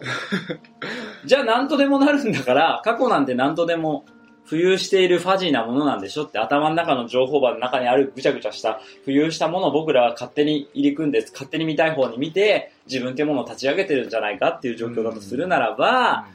[1.27, 4.05] じゃあ何とでもなるんだから、過去なんて何とでも
[4.51, 16.27] 浮遊しているファジーなものなんでしょって頭の中の情報場の中にあるぐちゃぐちゃした浮遊したものを僕らは勝手に入り組んで勝手に見たい方に見て自分っていうものを立ち上げてるんじゃないかっていう状況だとするならば、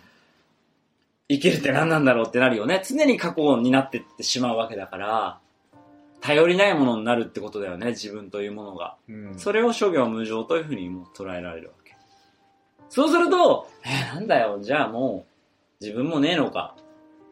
[1.28, 2.82] 生きるって何なんだろうってなるよね。
[2.88, 5.40] 常に過去になってってしまうわけだから、
[6.22, 8.96] 頼りないものになるってことだよね、自分というものが。
[9.10, 9.34] うん。
[9.38, 11.96] それを諸行無常というふうにも捉えられるわけ。
[12.90, 15.26] そうすると、えーなんだよ、じゃあも
[15.82, 16.76] う、自分もねえのか、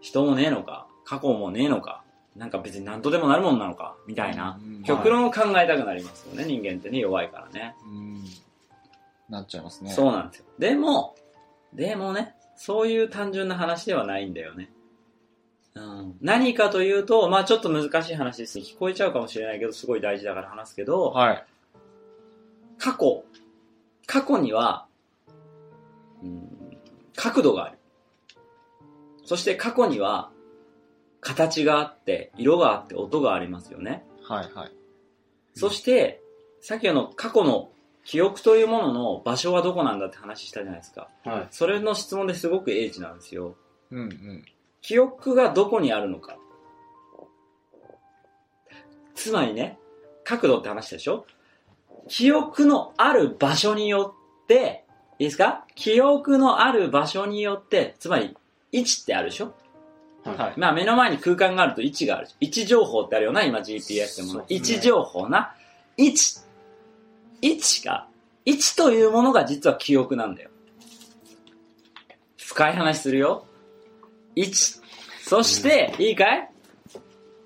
[0.03, 2.03] 人もねえのか、過去もねえのか、
[2.35, 7.73] なんか別に何とでもなるもんなのか、みたいな、うん極論を考えたくなりますよね、人間ってね、弱いからね。
[7.85, 8.23] うん。
[9.29, 9.91] なっちゃいますね。
[9.91, 10.45] そうなんですよ。
[10.59, 11.15] でも、
[11.71, 14.69] でもね、そういう単純な話ではないんだよね。
[15.75, 18.65] うん、何かというと、まあちょっと難しい話ですね。
[18.65, 21.45] 聞こえちゃうかもしれないけど、すごい大事だから話すけど、はい。
[22.77, 23.23] 過去、
[24.05, 24.85] 過去には、
[26.21, 26.77] うん、
[27.15, 27.77] 角度がある。
[29.25, 30.29] そして過去には、
[31.21, 34.05] 形があって、色があって、音がありますよね。
[34.23, 34.71] はいはい。
[35.55, 36.21] そして、
[36.59, 37.69] さっきの過去の
[38.03, 41.07] 記憶というものの場所はどこなんだって話したじゃないですか。
[41.23, 41.47] はい。
[41.51, 43.55] それの質問ですごく英知なんですよ。
[43.91, 44.45] うんうん。
[44.81, 46.37] 記憶がどこにあるのか。
[49.15, 49.79] つまりね、
[50.25, 51.25] 角度って話でしょ？
[52.09, 54.13] 記憶のある場所によ
[54.43, 54.83] って、
[55.19, 55.65] いいですか？
[55.75, 58.35] 記憶のある場所によって、つまり
[58.73, 59.53] 位置ってあるでしょ？
[60.25, 60.59] はい。
[60.59, 62.27] まあ目の前に空間があると位置がある。
[62.41, 65.55] 位置情報ってあるよな、今 GPS でも、ね位置情報な。
[65.95, 66.39] 位置。
[67.41, 68.07] 位置が、
[68.45, 70.49] 位置というものが実は記憶なんだよ。
[72.37, 73.45] 深い話するよ。
[74.35, 74.55] 位置。
[75.21, 76.49] そして、いいかい？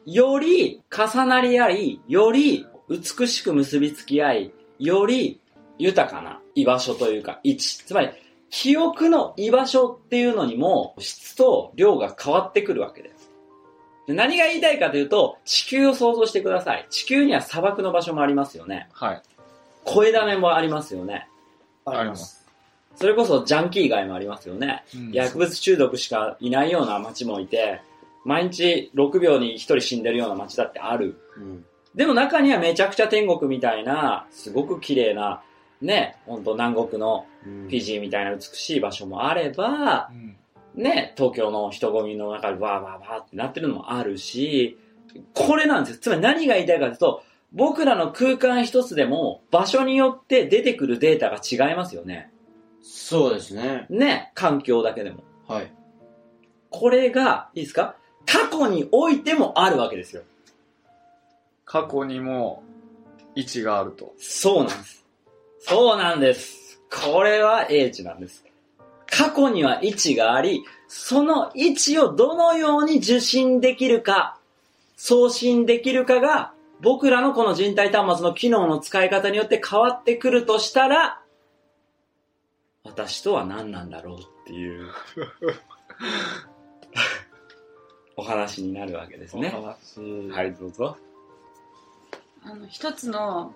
[0.06, 5.42] より重なり合い、より美しく結びつき合い、より
[5.78, 7.80] 豊かな居場所というか位置。
[7.86, 8.10] つまり、
[8.50, 13.30] 記憶の居場所っていうのにも質と量が変わってくるわけです。
[14.08, 16.88] で何が言いたいかというと、地球を想像してください。
[16.90, 18.88] 地球には砂漠の場所もありますよね。
[18.94, 19.22] はい。
[19.84, 21.28] 声だめもありますよね。
[21.86, 22.46] あります。
[22.96, 24.84] それこそジャンキー街もありますよね。
[24.96, 27.82] うん薬物中毒しかいないような街もいて、
[28.24, 31.20] 毎日6秒に1人死んでるような街だってある。
[31.38, 31.66] うん。
[31.94, 35.42] でも中にはめちゃくちゃ天国みたいな、すごく綺麗な、
[35.82, 40.36] ね、ほんと南国のフィジーみたいな美しい場所もあれば、うん。
[40.76, 44.78] ね、東京の人混みの中でバーバーバーってなってるのもあるし、
[45.34, 46.00] これなんですよ。
[46.02, 47.24] つまり何が言いたいかというと、
[47.54, 52.32] 僕らの空間一つでも場所によって出てくるデータが違いますよね。
[52.82, 53.88] そうですね。
[53.90, 55.24] ね、環境だけでも。
[55.48, 55.72] はい。
[56.70, 57.96] これが、いいですか？
[58.26, 60.24] 過去においてもあるわけですよ。
[61.66, 62.62] 過去にも
[63.36, 64.14] 位置があると。
[64.20, 65.07] そうなんです。
[65.60, 66.82] そうなんです。
[66.92, 68.44] これは英知なんです。
[69.10, 74.38] 過去には位置があり、その位置をどのように受信できるか、
[74.96, 81.22] 送信できるかが、僕らのこの人体端末の機能の使い方によって変わってくるとしたら、
[82.84, 84.88] 私とは何なんだろうっていう、
[88.16, 89.54] お話になるわけですね。
[89.56, 90.32] お話。
[90.32, 90.98] はい、どうぞ。
[92.44, 93.54] あの一つの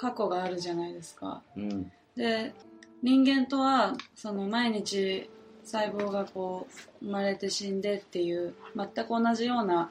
[0.00, 1.92] 過去があるじゃないですかうん。
[2.16, 2.54] で
[3.02, 5.28] 人間とはその毎日
[5.62, 6.66] 細胞がこ
[7.02, 9.90] う生まれて死んでっていう全く同じような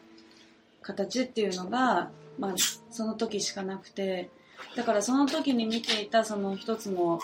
[0.82, 2.56] 形っていうのが、まあ、
[2.90, 4.32] その時しかなくて
[4.76, 7.20] だからその時に見ていたその一つの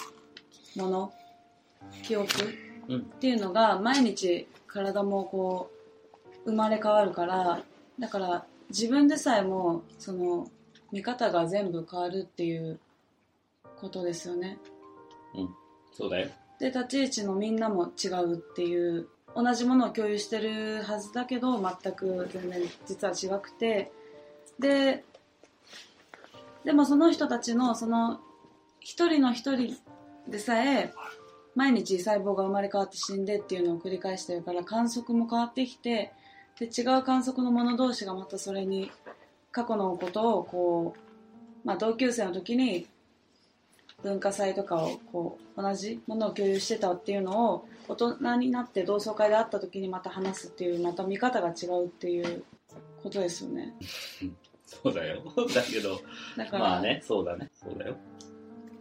[0.75, 1.13] もの
[2.03, 2.29] 記憶
[2.87, 5.71] うんっていうのが毎日体もこ
[6.45, 7.61] う生まれ変わるから
[7.97, 10.47] だから自分でさえもその
[10.95, 12.79] 見方が全部変わるっていう
[13.81, 14.57] ことですよね。
[15.91, 16.29] そうだよ。
[16.57, 23.91] で立ち位置のみんなも違うっていう同じものを共有してるはずだけど全く全然実は違くて。
[24.57, 25.03] で
[26.63, 28.21] でもその人たちのその
[28.79, 29.75] 一人の一人
[30.29, 30.93] でさえ
[31.55, 36.13] 毎日細胞が生まれ変わって死んでっていうのを繰り返してるから観測も変わってきて
[36.57, 38.89] で違う観測の者同士がまたそれに
[39.55, 42.87] 過去のことをこう、まあ、同級生の時に
[44.03, 52.43] 文化祭とかをこう同じものを共有してたっていうのを大人になって同窓会で会った時にまた話すっていうまた見方が違うっていう
[53.01, 53.73] ことですよね
[54.65, 55.21] そうだよ。
[55.53, 56.01] だけど、
[56.35, 57.49] だから,、まあね、そうだね。
[57.53, 57.95] そうだよ。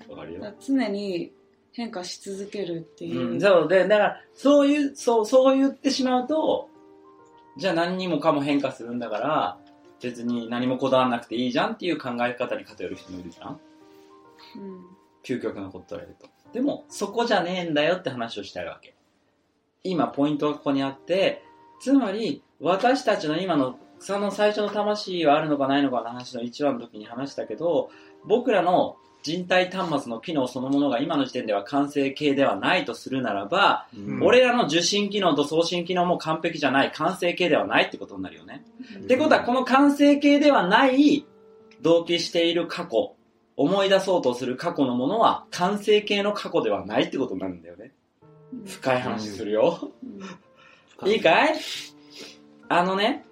[0.08, 0.54] わかるよ。
[0.58, 1.30] 常に
[1.72, 6.70] 変化し続けるっていう、うん、そうで、だから、そういう、そう、そう言ってしまうと、
[7.58, 9.58] じゃあ何にもかも変化するんだから、
[10.02, 13.60] 別に何もこだわらなくていいじゃんっていう考え方に偏る人もいるじゃん
[14.56, 16.28] うん究極のことを言うと。
[16.52, 18.94] でも、そこじゃねえんだよって話をしたいわけ。
[19.82, 21.42] 今、ポイントがここにあって、
[21.80, 27.90] つまり、私たちの今の、草の最初の魂はあるのかないのかの話の1話の時に話したけど、
[28.26, 38.62] 僕らの人体端末の機能そのものが今の時点では完成形ではないとするならば、うん俺らの受信機能と送信機能も完璧じゃない、完成形ではないってことになるよね。
[38.98, 41.26] ってことは、この完成形ではない、
[41.80, 43.14] 同期している過去、
[43.56, 47.92] 思い出そうとする過去のものは、完成形の過去ではないってことになるんだよね。
[48.66, 49.90] 深い話するよ。
[50.02, 50.20] うん
[51.10, 51.54] いいかい？
[52.68, 53.24] あのね、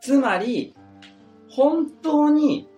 [0.00, 0.74] つまり、
[1.48, 2.68] 本当に、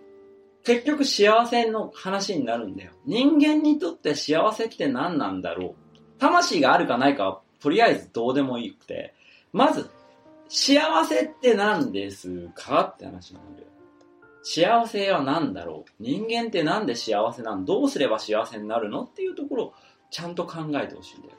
[0.65, 2.93] 結局幸せの話になるんだよ。
[3.07, 5.75] 人間にとって幸せって何なんだろう
[6.19, 9.15] 魂があるかないかは、とりあえずどうでもいいくて、
[9.53, 9.91] まず、
[10.49, 13.69] 幸せって何ですかって話になんだよ。
[14.43, 19.05] 幸せは何だろう人間ってなんで幸せなのどうすれば幸せになるの？
[19.05, 19.75] っていうところを
[20.11, 21.35] ちゃんと考えてほしいんだよ。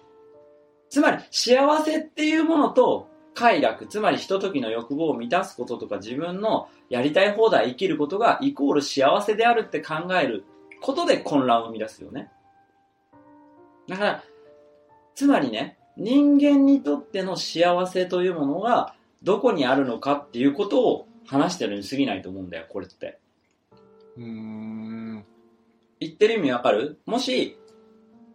[0.90, 10.46] つまり、幸せっていうものと、快楽、つまりひとときの欲望を満たすこととか自分のやりたい放題生きることがイコール幸せであるって考える
[10.82, 12.32] ことで混乱を生み出すよね。
[13.88, 14.24] だから、
[15.14, 23.20] つまりね、人間にとっての幸せというものがどこにあるのかっていうことを話してるに過ぎないと思うんだよ、これって。
[24.18, 25.26] うーん。
[26.00, 27.00] 言ってる意味わかる？
[27.06, 27.58] もし、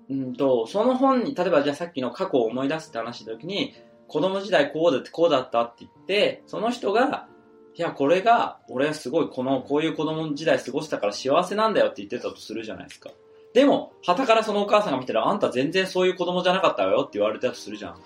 [0.09, 3.75] うんと、その本に、例えばじゃあさっきの過去を思い出すって話した時に、
[4.11, 7.29] 子供時代こうだってこうだったって言って、その人が、
[7.77, 13.11] いや、これが、俺はすごいこの、こういう子供時代過ごしたから幸せなんだよって言ってたとするじゃないですか。
[13.55, 18.01] でも、旗からそのお母さんが見たら、あんた全然そういう子供じゃなかったわよって言われたとするじゃん。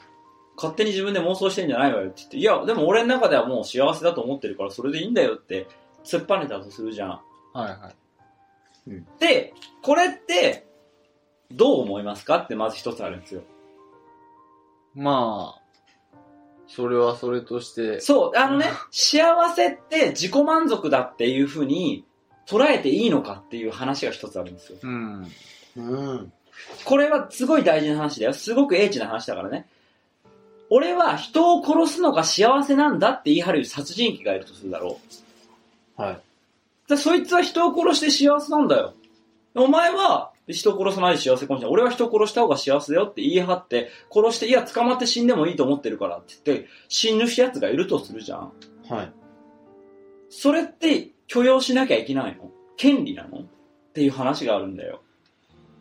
[0.56, 5.66] 勝手に自分で妄想してんじゃないわよって言って、いや、でも俺の中ではもう幸せだと思ってるからそれでいいんだよって
[6.04, 7.08] 突っぱねたとするじゃん。
[7.08, 7.20] は
[7.54, 9.02] いはい。
[9.18, 10.66] で、これって、
[11.50, 13.42] どう思いますかってまず一つあるんですよ。
[14.94, 15.63] まあ、
[16.74, 22.04] それはそれとして、そう、あのね、 幸せって自己満足だっていうふうに
[22.46, 24.78] 捉えていいのかっていう話が一つあるんですよ。
[24.82, 25.32] うん。
[25.76, 26.32] うん。
[26.84, 28.32] これはすごい大事な話だよ。
[28.32, 29.66] すごく英知な話だからね。
[30.70, 34.98] 俺は人を殺すのが幸せなんだって言い張る殺人鬼がいるとするだろ
[35.98, 36.02] う。
[36.02, 36.20] はい。
[36.88, 38.94] でそいつは人を殺して幸せなんだよ。
[39.54, 41.72] お前は人を殺さないで幸せかもしれない。
[41.72, 48.52] 俺は人を殺した方が幸せだよって言い張って、殺して、いや、捕まって死んでもいいと思ってるからって言って、死ぬやつがいるとするじゃん。
[48.88, 49.12] はい。
[50.28, 52.50] それって許容しなきゃいけないの？
[52.76, 53.38] 権利なの？
[53.38, 53.44] っ
[53.94, 55.00] ていう話があるんだよ。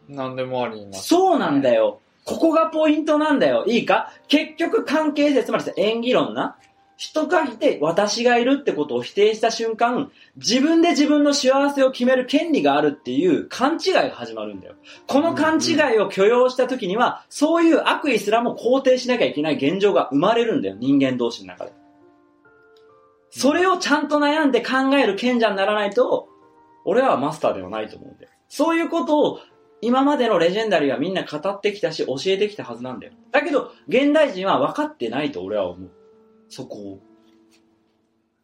[0.08, 1.08] 何でもあります。
[1.08, 2.00] そうなんだよ。
[2.24, 3.66] ここがポイントなんだよ。
[3.68, 4.14] いいか？
[4.28, 6.58] 結局関係性、つまりさ演技論な。
[6.96, 14.76] 人がいて私がいるってことを否定した瞬間、自分で自分の幸せを決める権利があるっていう勘違いが始まるんだよ。
[15.08, 20.76] この勘違いを許容した時には、そういう悪意すらも肯定しなきゃいけない現状が生まれるんだよ。
[20.80, 21.74] 人間同士の中で。
[23.32, 26.30] それをちゃんと悩んで考える賢者にならないと、
[26.86, 28.30] 俺はマスターではないと思うんだよ。
[28.48, 29.40] そういうことを
[29.82, 33.14] 今までのレジェンダリーはみんな語ってきたし教えてきたはずなんだよ。
[33.32, 35.92] だけど、現代人は分かってないと俺は思う。
[36.54, 37.00] そこを。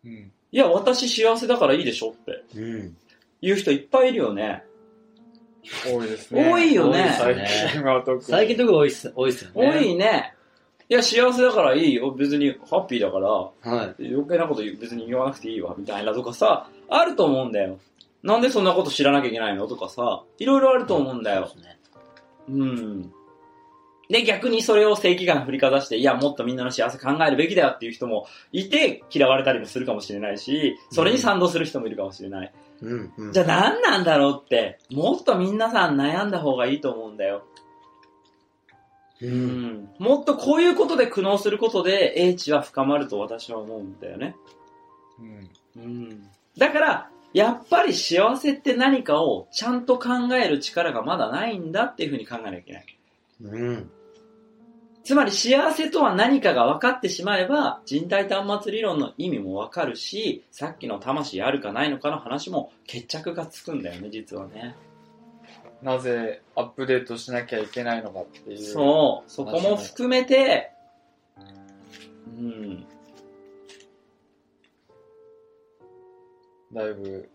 [0.06, 0.32] うん。
[0.52, 2.98] いや、私幸せだからいいでしょってうん。
[3.42, 4.64] 言う人いっぱいいるよね。
[5.86, 6.50] 多いですね。
[6.52, 7.36] 多いよね最
[7.74, 8.24] 近は特に。
[8.24, 9.72] 最近特に多いっす、多いっすよね。
[9.72, 10.34] 多いね。
[10.90, 12.12] いや、幸せだからいいよ。
[12.12, 13.52] 別にハッピーだから、は
[14.00, 14.12] い。
[14.12, 17.78] 余計なこと別に言わなくていいわ、みたいなとかさ、あると思うんだよ。
[18.24, 19.68] なんでそんなこと知らなきゃいけないの？
[19.68, 21.48] とかさ、いろいろあると思うんだよ。
[21.48, 21.80] そうですね。
[22.50, 23.14] うん。
[24.10, 32.52] で、逆にそれを正義感振りかざして、いや、もっとみんなの幸せ考えるべきだよっていう人もいて、嫌われたりもするかもしれないし、それに賛同する人もいるかもしれない。
[32.82, 33.14] うん。
[33.18, 33.34] うん。
[33.34, 37.44] じゃあ何なんだろうって、もっと皆さん悩んだ方がいいと思うんだよ。
[39.22, 39.28] う。
[39.28, 39.34] うん
[39.84, 39.90] ん。
[40.00, 44.36] もっとこういうことで苦悩することで、英知は深まると私は思うんだよね。
[45.20, 45.84] うん。
[45.84, 46.30] うん。
[46.58, 52.86] だから、やっぱり幸せって何かをちゃんと考える力がまだないんだっていうふうに考えなきゃいけない。
[53.42, 53.92] うん。
[55.10, 64.76] つまり幸せとは何かが分かってしまえば人体端末理論の意味も分かるしさっきの魂あるかないのかの話も決着がつくんだよね実はね。
[65.82, 68.58] なぜアップデートしなきゃいけないのかっていう。
[68.60, 70.74] そう、そこも含めて、
[72.28, 72.86] うん、
[76.72, 77.30] だいぶ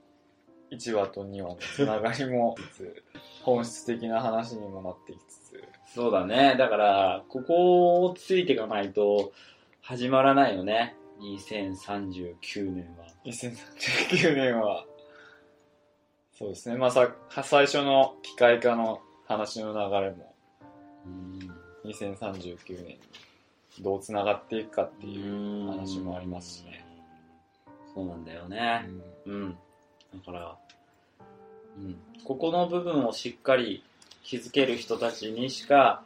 [0.71, 2.55] 1話と2話のつながりも
[3.43, 5.24] 本質的な話にもなってき
[5.95, 6.57] そうだね。
[6.59, 9.33] だから、ここをついていかないと
[9.81, 10.97] 始まらないよね。
[11.21, 13.07] 2039年は。
[13.25, 14.85] 2039年は、
[16.37, 16.77] そうですね。
[16.77, 17.15] まあさ、
[17.45, 20.35] 最初の機械化の話の流れも、
[21.07, 21.39] うん
[21.85, 22.99] 2039年に
[23.81, 26.85] どう繋がっていくかっていう話もありますしね。
[27.95, 28.89] そうなんだよね。
[29.27, 29.57] うん。
[30.13, 30.57] だから、
[31.79, 31.97] うん。
[32.25, 33.85] ここの部分をしっかり
[34.25, 36.03] 気づける人たちにしか、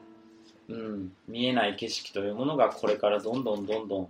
[0.68, 4.08] うん、見えない景色というものがこれからどんどんどんどん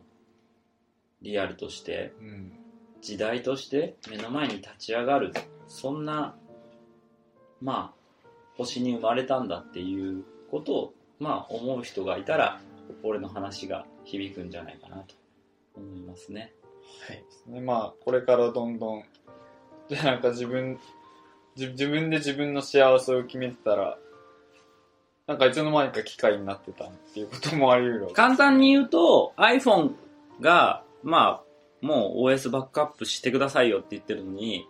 [1.23, 2.53] リアルとして、うん。
[3.01, 5.33] 時代として目の前に立ち上がる。
[5.69, 6.35] そんな、
[7.61, 12.61] まあ、星に生まれたんだっていうことを、まあ、思う人がいたら、
[13.03, 15.15] 俺の話が響くんじゃないかなと
[15.77, 16.53] 思いますね。
[17.07, 17.53] はい。
[17.53, 19.05] ね、まあ、これからどんどん、
[20.03, 20.79] なんか自分、
[21.59, 23.99] 自自分で自分の幸せを決めてたら、
[25.27, 29.93] なんかいつの間にか機械になってたっていうこともあり得る簡単に言うと iPhone
[30.41, 34.65] がまあもう OS バックアップしてくださいよって言ってるのにい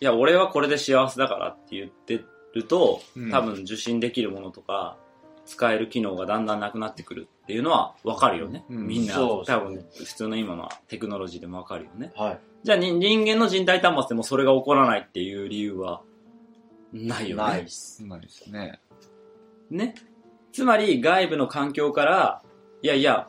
[0.00, 2.20] や俺はこれで幸せだからって言って
[2.54, 3.30] るとうん。
[3.30, 4.96] 多分受信できるものとか
[5.44, 12.40] 使える機能がだんだんなくなってくるっていうのはわかるよね、うんみんな多分普通の今のテクノロジーでもわかるよねはい。
[12.62, 16.02] じゃあに人間の人体端末でもそれが起こらないっていう理由は
[16.92, 18.04] ないよねないっす。
[18.04, 18.80] ないですね。
[19.70, 19.94] ね。
[20.52, 22.42] つまり外部の環境から、
[22.82, 23.28] いやいや、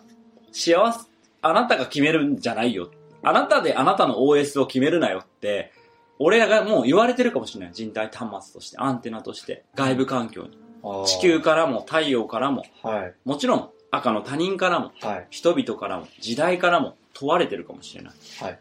[0.52, 1.08] 幸せ、
[1.42, 2.92] あなたが決めるんじゃないよ。
[3.24, 5.72] あなたであなたの OS を決めるなよって、
[6.20, 7.74] 俺らがもう言われてるかもしれない。
[7.74, 10.63] 人体端末として、アンテナとして、外部環境に。
[11.06, 13.14] 地球からも太陽からも、はい。
[13.26, 15.28] もちろん赤の他人からも、はい。
[15.30, 18.14] 人々からも、時代からも問われてるかもしれない。
[18.42, 18.60] はい。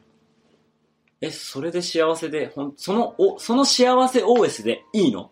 [1.20, 5.30] え、それで幸せで、ほん、その、お、その幸せ OS でいいの？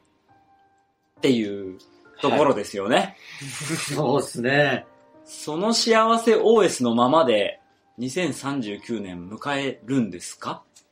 [1.19, 1.79] っていう
[2.23, 3.17] ところですよね。
[3.95, 4.87] そうっすね。
[5.25, 7.61] その幸せ OS のままで
[7.99, 10.63] 2039年迎えるんですか？
[10.73, 10.83] っ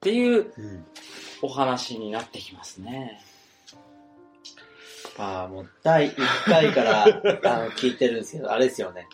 [0.00, 0.84] ていううん。
[1.42, 3.20] お話になってきますね。
[5.18, 9.08] まあ、もう、第1回から、 あの、聞いてるんですけど、あれですよね。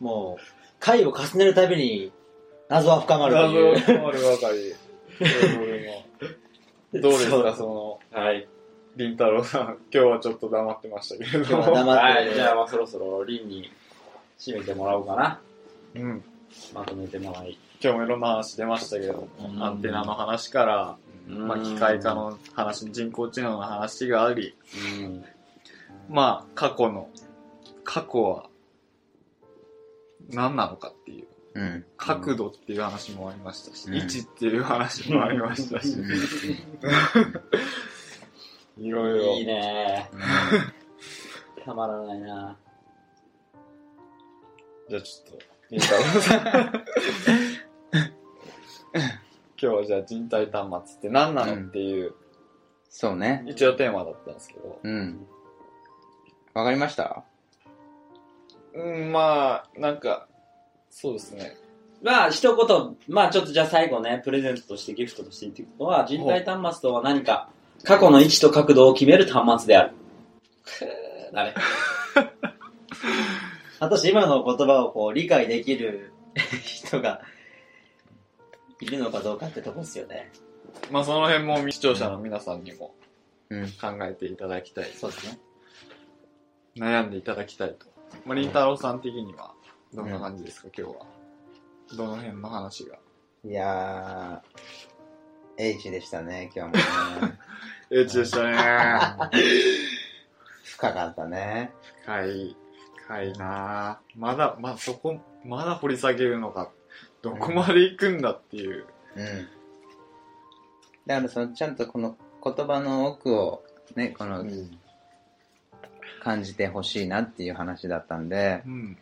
[0.00, 0.42] もう、
[0.80, 2.12] 回を重ねるたびに、
[2.68, 3.74] 謎は深まるという。
[3.74, 4.74] 謎あるばかり。
[5.20, 6.04] 俺
[6.94, 8.48] もどうですか、その、はい。
[8.96, 9.78] りんたろうさん。
[9.92, 11.74] 今日はちょっと黙ってましたけれど今日はも。
[11.74, 13.70] 黙って、はい、じゃあまあそろそろリンに
[14.38, 15.40] 締めてもらおうかな。
[15.94, 16.24] うん。
[16.72, 17.58] まとめてもらい。
[17.82, 20.96] 今日もいろんな話出ましたけれども、うんアンテナの話から、
[21.28, 24.54] まあ、機械化の話、人工知能の話があり、
[25.00, 25.24] うん。
[26.08, 27.08] まあ、過去の、
[27.84, 28.48] 過去は、
[30.30, 31.84] 何なのかっていう、うん。
[31.96, 35.96] 角度っていう話もありましたし、うん位置っていう話もありましたし、
[38.78, 39.24] いろいろ。
[39.38, 40.10] いいね
[41.64, 42.58] たまらないな
[44.88, 45.38] じゃあちょっと、
[45.70, 46.40] りんたろうさん。
[49.56, 52.14] 今日はじゃあ人体端末って何なのっていう、
[52.90, 53.44] そうね。
[53.46, 55.26] 一応テーマだったんですけど、うん。
[56.54, 57.24] わかりました？
[58.74, 60.26] うん、まあ、なんか、
[60.90, 61.56] そうですね。
[62.02, 67.48] まあ、一言、まあちょっとじゃあ最後ね、プレゼントとしてギフトとして言っていくのは、人体端末とは何か、
[67.82, 69.92] 過去の位置と角度を決める端末である。
[71.34, 71.54] あれ
[73.80, 76.12] 私今の言葉をこう理解できる
[76.62, 77.20] 人が
[78.80, 80.30] いるのかどうかってとこですよね。
[80.90, 82.94] まあその辺も視聴者の皆さんにも
[83.50, 83.66] うん。
[83.72, 84.84] 考えていただきたい。
[84.94, 85.38] そうですね。
[86.76, 87.86] 悩んでいただきたいと。
[88.24, 89.52] まあ、りんたろうさん的には、
[89.92, 91.06] どんな感じですか、今日は。
[91.96, 92.98] どの辺の話が。
[93.44, 97.38] いやー、H でしたね、今日もね。
[97.90, 98.56] エッチでしたね。
[100.64, 101.72] 深かったね。
[102.02, 102.56] 深い、
[102.96, 106.72] 深いなぁまだ、まあそこ、まだ掘り下げるのか。
[107.22, 108.86] どこまで行くんだっていう。
[109.16, 109.48] うん。
[111.06, 113.64] だからその、ちゃんとこの言葉の奥を
[113.94, 114.44] ね、この、
[116.24, 118.96] 感じてほしいなっていう話だったんで、うん。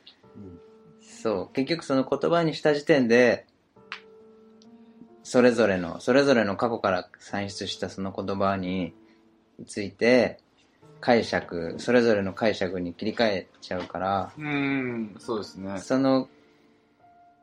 [1.00, 3.46] そう、結局その言葉にした時点で、
[5.22, 8.92] それぞれの、それぞれの過去から算出したその言葉に
[9.66, 10.40] ついて、
[11.00, 15.78] 解釈、それぞれの解釈に切り替えちゃうから、うん、そうですね。
[15.78, 16.28] その、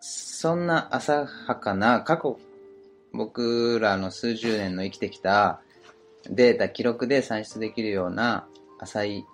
[0.02, 2.38] そんな浅はかな過去、
[3.14, 5.62] 僕らの数十年の生きてきた
[6.30, 8.46] データ、記録で算出できるような
[8.80, 9.26] 浅い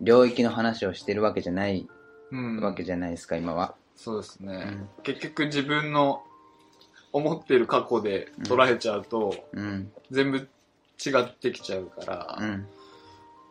[0.00, 1.88] 領域の話をしてるわけじゃない
[2.30, 2.60] うん。
[2.60, 3.74] わけじゃないですか、今は。
[3.94, 6.22] そうですね、うん結局自分の
[7.12, 9.90] 思ってる過去で捉えちゃうと、うん。
[10.10, 10.42] 全部違
[11.22, 12.66] ってきちゃうからう、ん。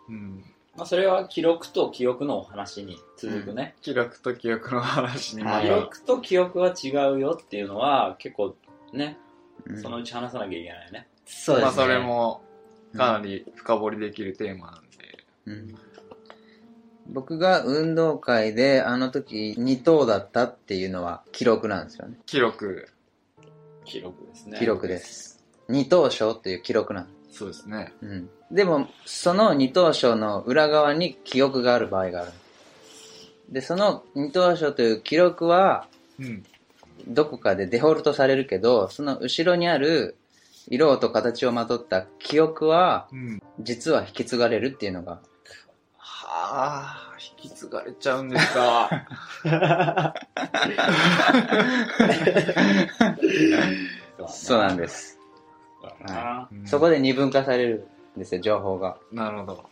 [0.10, 0.44] うん。
[0.76, 3.76] まあ、それは記録と記憶のお話に続くね。
[3.82, 8.56] 記録と記憶の話にま記た、録と記憶は違うよっていうのは結構
[8.94, 9.18] ね、
[9.66, 11.08] うんそのうち話さなきゃいけないね。
[11.26, 11.76] そうですね。
[11.78, 12.42] まあそれも
[12.96, 15.76] かなり深掘りできるテーマなんで、うん
[17.08, 22.18] 僕が運動会であの時2等だったっていうのは記録なんですよね。
[22.26, 22.88] 記録、
[23.86, 24.58] 記録ですね。
[24.60, 25.44] 記録です。
[25.70, 27.40] 二等賞っていう記録なんです。
[27.40, 27.94] そうですね。
[28.02, 28.30] うん。
[28.52, 32.32] でも、その二等賞の裏側に記憶がある場合がある。
[33.50, 35.88] で、その二等賞という記録は、
[36.20, 36.44] うん。
[37.08, 40.16] どこかでデフォルトされるけど、その後ろにある
[40.70, 43.42] 色と形をまとった記憶は、うん。
[43.60, 45.20] 実は引き継がれるっていうのが、
[46.38, 48.90] はあ、引き継がれちゃうんですか。
[54.28, 55.18] そうなんです。
[55.82, 56.50] そうだな。
[56.52, 58.98] うんそこで二分化されるんですよ、情報が。
[59.14, 59.70] なるほど。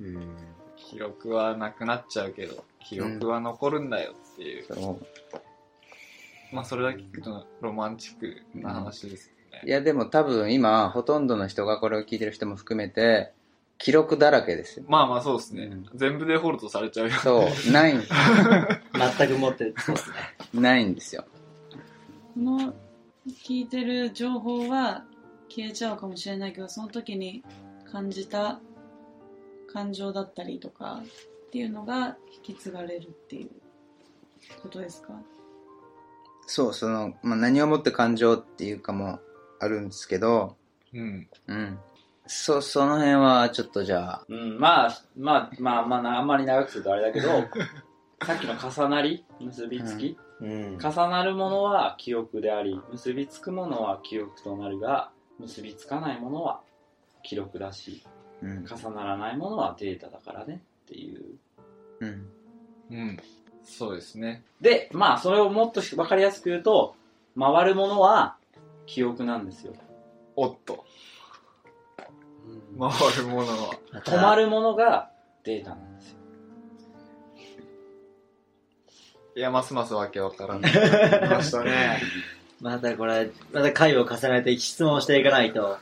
[0.00, 0.36] うん。
[0.76, 4.64] 記録はなくなっちゃうけど、記録は残るんだよっていう。
[4.64, 5.06] そう。
[6.54, 9.62] まあそれだけ聞くとロマンチックな話ですよね。
[9.66, 13.32] いや、でも多分今、ほとんどの人がこれを聞いてる人も含めて、
[13.78, 14.86] 記録だらけですよ。
[14.88, 15.64] まあまあそうですね。
[15.64, 17.14] うん全部デフォルトされちゃうよ。
[17.22, 17.94] そう、ない、
[19.18, 20.16] 全く持って、そうですね。
[20.54, 21.24] ないんですよ。
[22.34, 22.74] この
[23.28, 25.04] 聞いてる情報は
[25.48, 27.44] 消えちゃうかもしれないけどその時に
[27.90, 28.58] 感じた
[29.72, 31.02] 感情だったりとか
[31.46, 32.16] っていうのが
[32.46, 33.50] 引き継がれるっていう
[34.62, 35.12] ことですか？
[36.46, 39.18] そう、その、まあ、何をもって感情っていうかも
[39.60, 40.56] あるんですけど、
[40.92, 41.28] うん。
[41.46, 41.78] うん。
[42.26, 47.28] そ、その辺はちょっとじゃあ、うん、まあ、まあ、まあ、まあな、あんまり長くするとあれだけど、
[48.24, 50.78] さっきの重なり、結びつき、うん。
[50.78, 56.60] 重なるものは記憶であり、結びつくものは記憶となるが、結びつかないものは
[57.22, 58.02] 記録だし、
[58.42, 58.66] うん。
[58.66, 61.38] 重ならないものはデータだからねっていう。
[62.00, 62.28] うん。
[62.90, 63.18] うん。
[63.62, 64.44] そうですね。
[64.60, 66.94] で、まあ、それをもっと分かりやすく言うと、
[67.38, 68.36] 回るものは
[68.86, 69.74] 記憶なんですよ。
[70.36, 70.84] おっと。
[72.78, 73.74] 回るものは。
[74.04, 75.10] 止まるものが
[75.44, 76.18] データなんですよ。
[79.36, 82.00] いや、ますますわけわからなくなりましたね。
[82.60, 85.78] またこれ、また回を重ねて質問していかないと。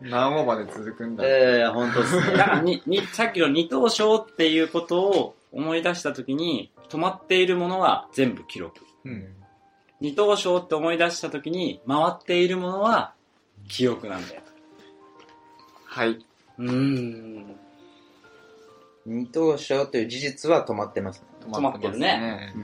[0.00, 2.32] 何話まで続くんだええ本当っすだね。
[2.38, 8.80] からにに、さっきの二等賞っていうことを思い出したときに、止まっているものは全部記録。
[9.04, 9.34] うん。
[10.00, 13.12] 二等賞って思い出したときに、回っているものは
[13.68, 14.40] 記憶なんだよ。
[15.90, 16.10] はい。
[16.58, 17.56] うーん。
[19.06, 21.24] 二等賞という事実は止まってます。
[21.40, 22.54] 止まってるね。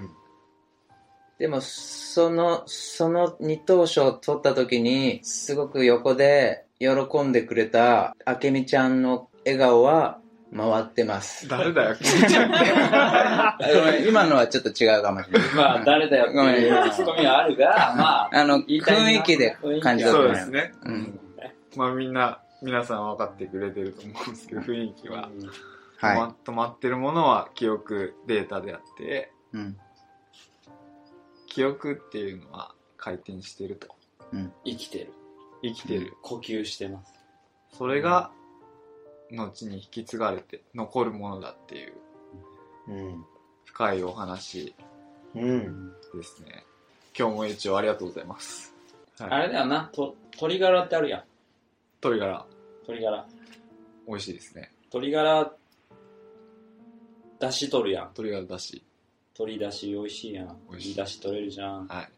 [1.38, 6.88] でも、その、その二等賞を取った時に、すごく横で喜
[7.22, 10.20] んでくれた、あけみちゃんの笑顔は
[10.56, 11.48] 回ってます。
[11.48, 15.48] 誰だよ、聞いちゃん今のはちょっと違うかもしれない。
[15.54, 20.12] まあ、誰だよってごめんいうツッコミはあるが、まあ、あの、雰囲気で感じた。
[20.12, 20.72] そうですね。
[20.84, 21.20] うん。
[21.74, 25.30] まあみんな、皆さん分かってくれてると思うんですけど、雰囲気は。
[26.00, 29.56] 止はま止まってるものは記憶データであって、い。
[29.56, 29.76] うん。
[31.46, 33.88] 記憶っていうのは回転してると。
[34.64, 35.12] 生きてる。
[35.62, 36.14] 生きてる。
[36.22, 37.12] 呼吸してます。
[37.72, 38.30] それが、
[39.30, 41.94] 後に引き継がれて残るものだっていう
[42.88, 43.24] うん。
[43.64, 44.74] 深いお話
[45.34, 45.92] うん。
[46.14, 46.64] ですね。
[47.18, 48.74] 今日も一応ありがとうございます。
[49.18, 51.24] はい、あれだよな、と鶏ガラってあるやん。
[52.06, 52.46] 鶏ガラ、
[52.86, 53.26] 鶏ガラ。
[54.06, 54.70] 美味しいですね。
[54.92, 55.52] 鶏ガラ、
[57.40, 58.04] 出汁取るやん。
[58.04, 58.84] 鶏ガラだし。
[59.36, 60.56] 鶏出汁美味しいやん。
[60.70, 61.88] 美味しいいい出汁取れるじゃん。
[61.88, 62.08] はい。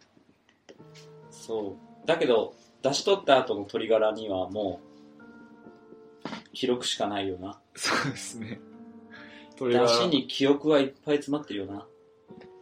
[1.31, 2.07] そう。
[2.07, 4.81] だけど、出汁取った後の鶏ガラにはも
[6.23, 7.59] う、記録しかないよな。
[7.75, 8.61] そうですね。
[9.53, 9.87] 鶏ガラ。
[9.87, 11.87] 出汁に記憶はいっぱい詰まってるよな。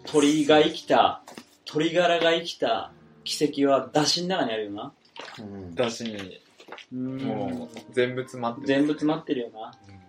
[0.04, 1.24] 鳥が生きた、
[1.64, 2.92] 鶏ガラが生きた
[3.24, 4.92] 奇跡は出汁の中にあるよな。
[5.40, 5.74] うん。
[5.74, 6.45] だしに、うん
[6.92, 8.66] もう、全部詰まってる。
[8.66, 9.72] 全部詰まってるよな。
[9.88, 10.06] うん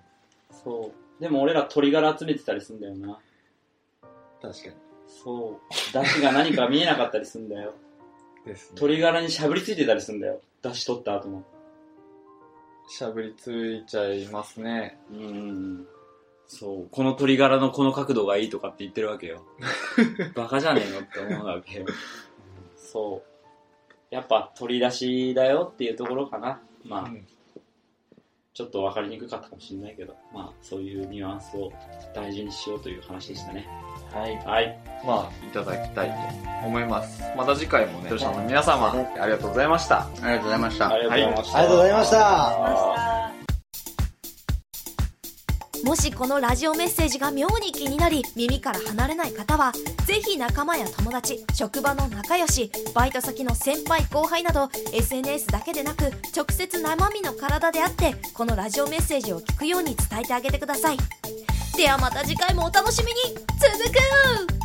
[0.68, 1.22] そう。
[1.22, 3.20] でも俺ら鶏ガラ集めてたりすんだよな。
[4.42, 4.76] 確かに。
[5.08, 5.94] そう。
[5.94, 7.74] 出汁が何か見えなかったりすんだよ。
[8.46, 8.76] ですね。
[8.76, 10.42] 鶏ガラにしゃぶりついてたりすんだよ。
[10.62, 11.46] 出汁取った後も。
[12.90, 15.00] しゃぶりついちゃいますね。
[15.12, 15.88] うん。
[16.48, 16.88] そう。
[16.92, 19.46] この鶏ガラのこの角度がいいとかって言ってるわけよ。
[20.36, 21.86] バカじゃねえのって思うわけよ。
[22.76, 23.22] そ
[24.10, 26.60] やっぱ取り出しだよっていうところかな。
[26.86, 27.28] まあ、うん
[28.58, 31.72] ちょっと分かりにくかったかもしれないけど、まあ、そういうニュアンスを
[32.16, 33.68] 大事にしようという話でしたね。
[34.12, 34.36] はい。
[34.38, 34.80] はい。
[35.06, 37.22] まあ、いただきたいと思います。
[37.38, 40.08] また次回もね、視聴者の皆様、ありがとうございました。
[40.08, 40.98] ありがとうございましたあ。
[40.98, 41.58] りがとうございました。
[41.60, 43.07] ありがとうございましたあ
[45.84, 49.72] もしこのラジオメッセージが妙に気になり耳から離れない方は
[50.06, 56.06] ぜひ仲間や友達職場の仲良しバイト先の先輩後輩など SNS だけでなく
[56.36, 60.98] 直接生身の体であってこのラジオメッセージを聞くように伝えてあげてください。
[61.76, 63.38] ではまた次回もお楽しみに。
[63.60, 64.57] 続く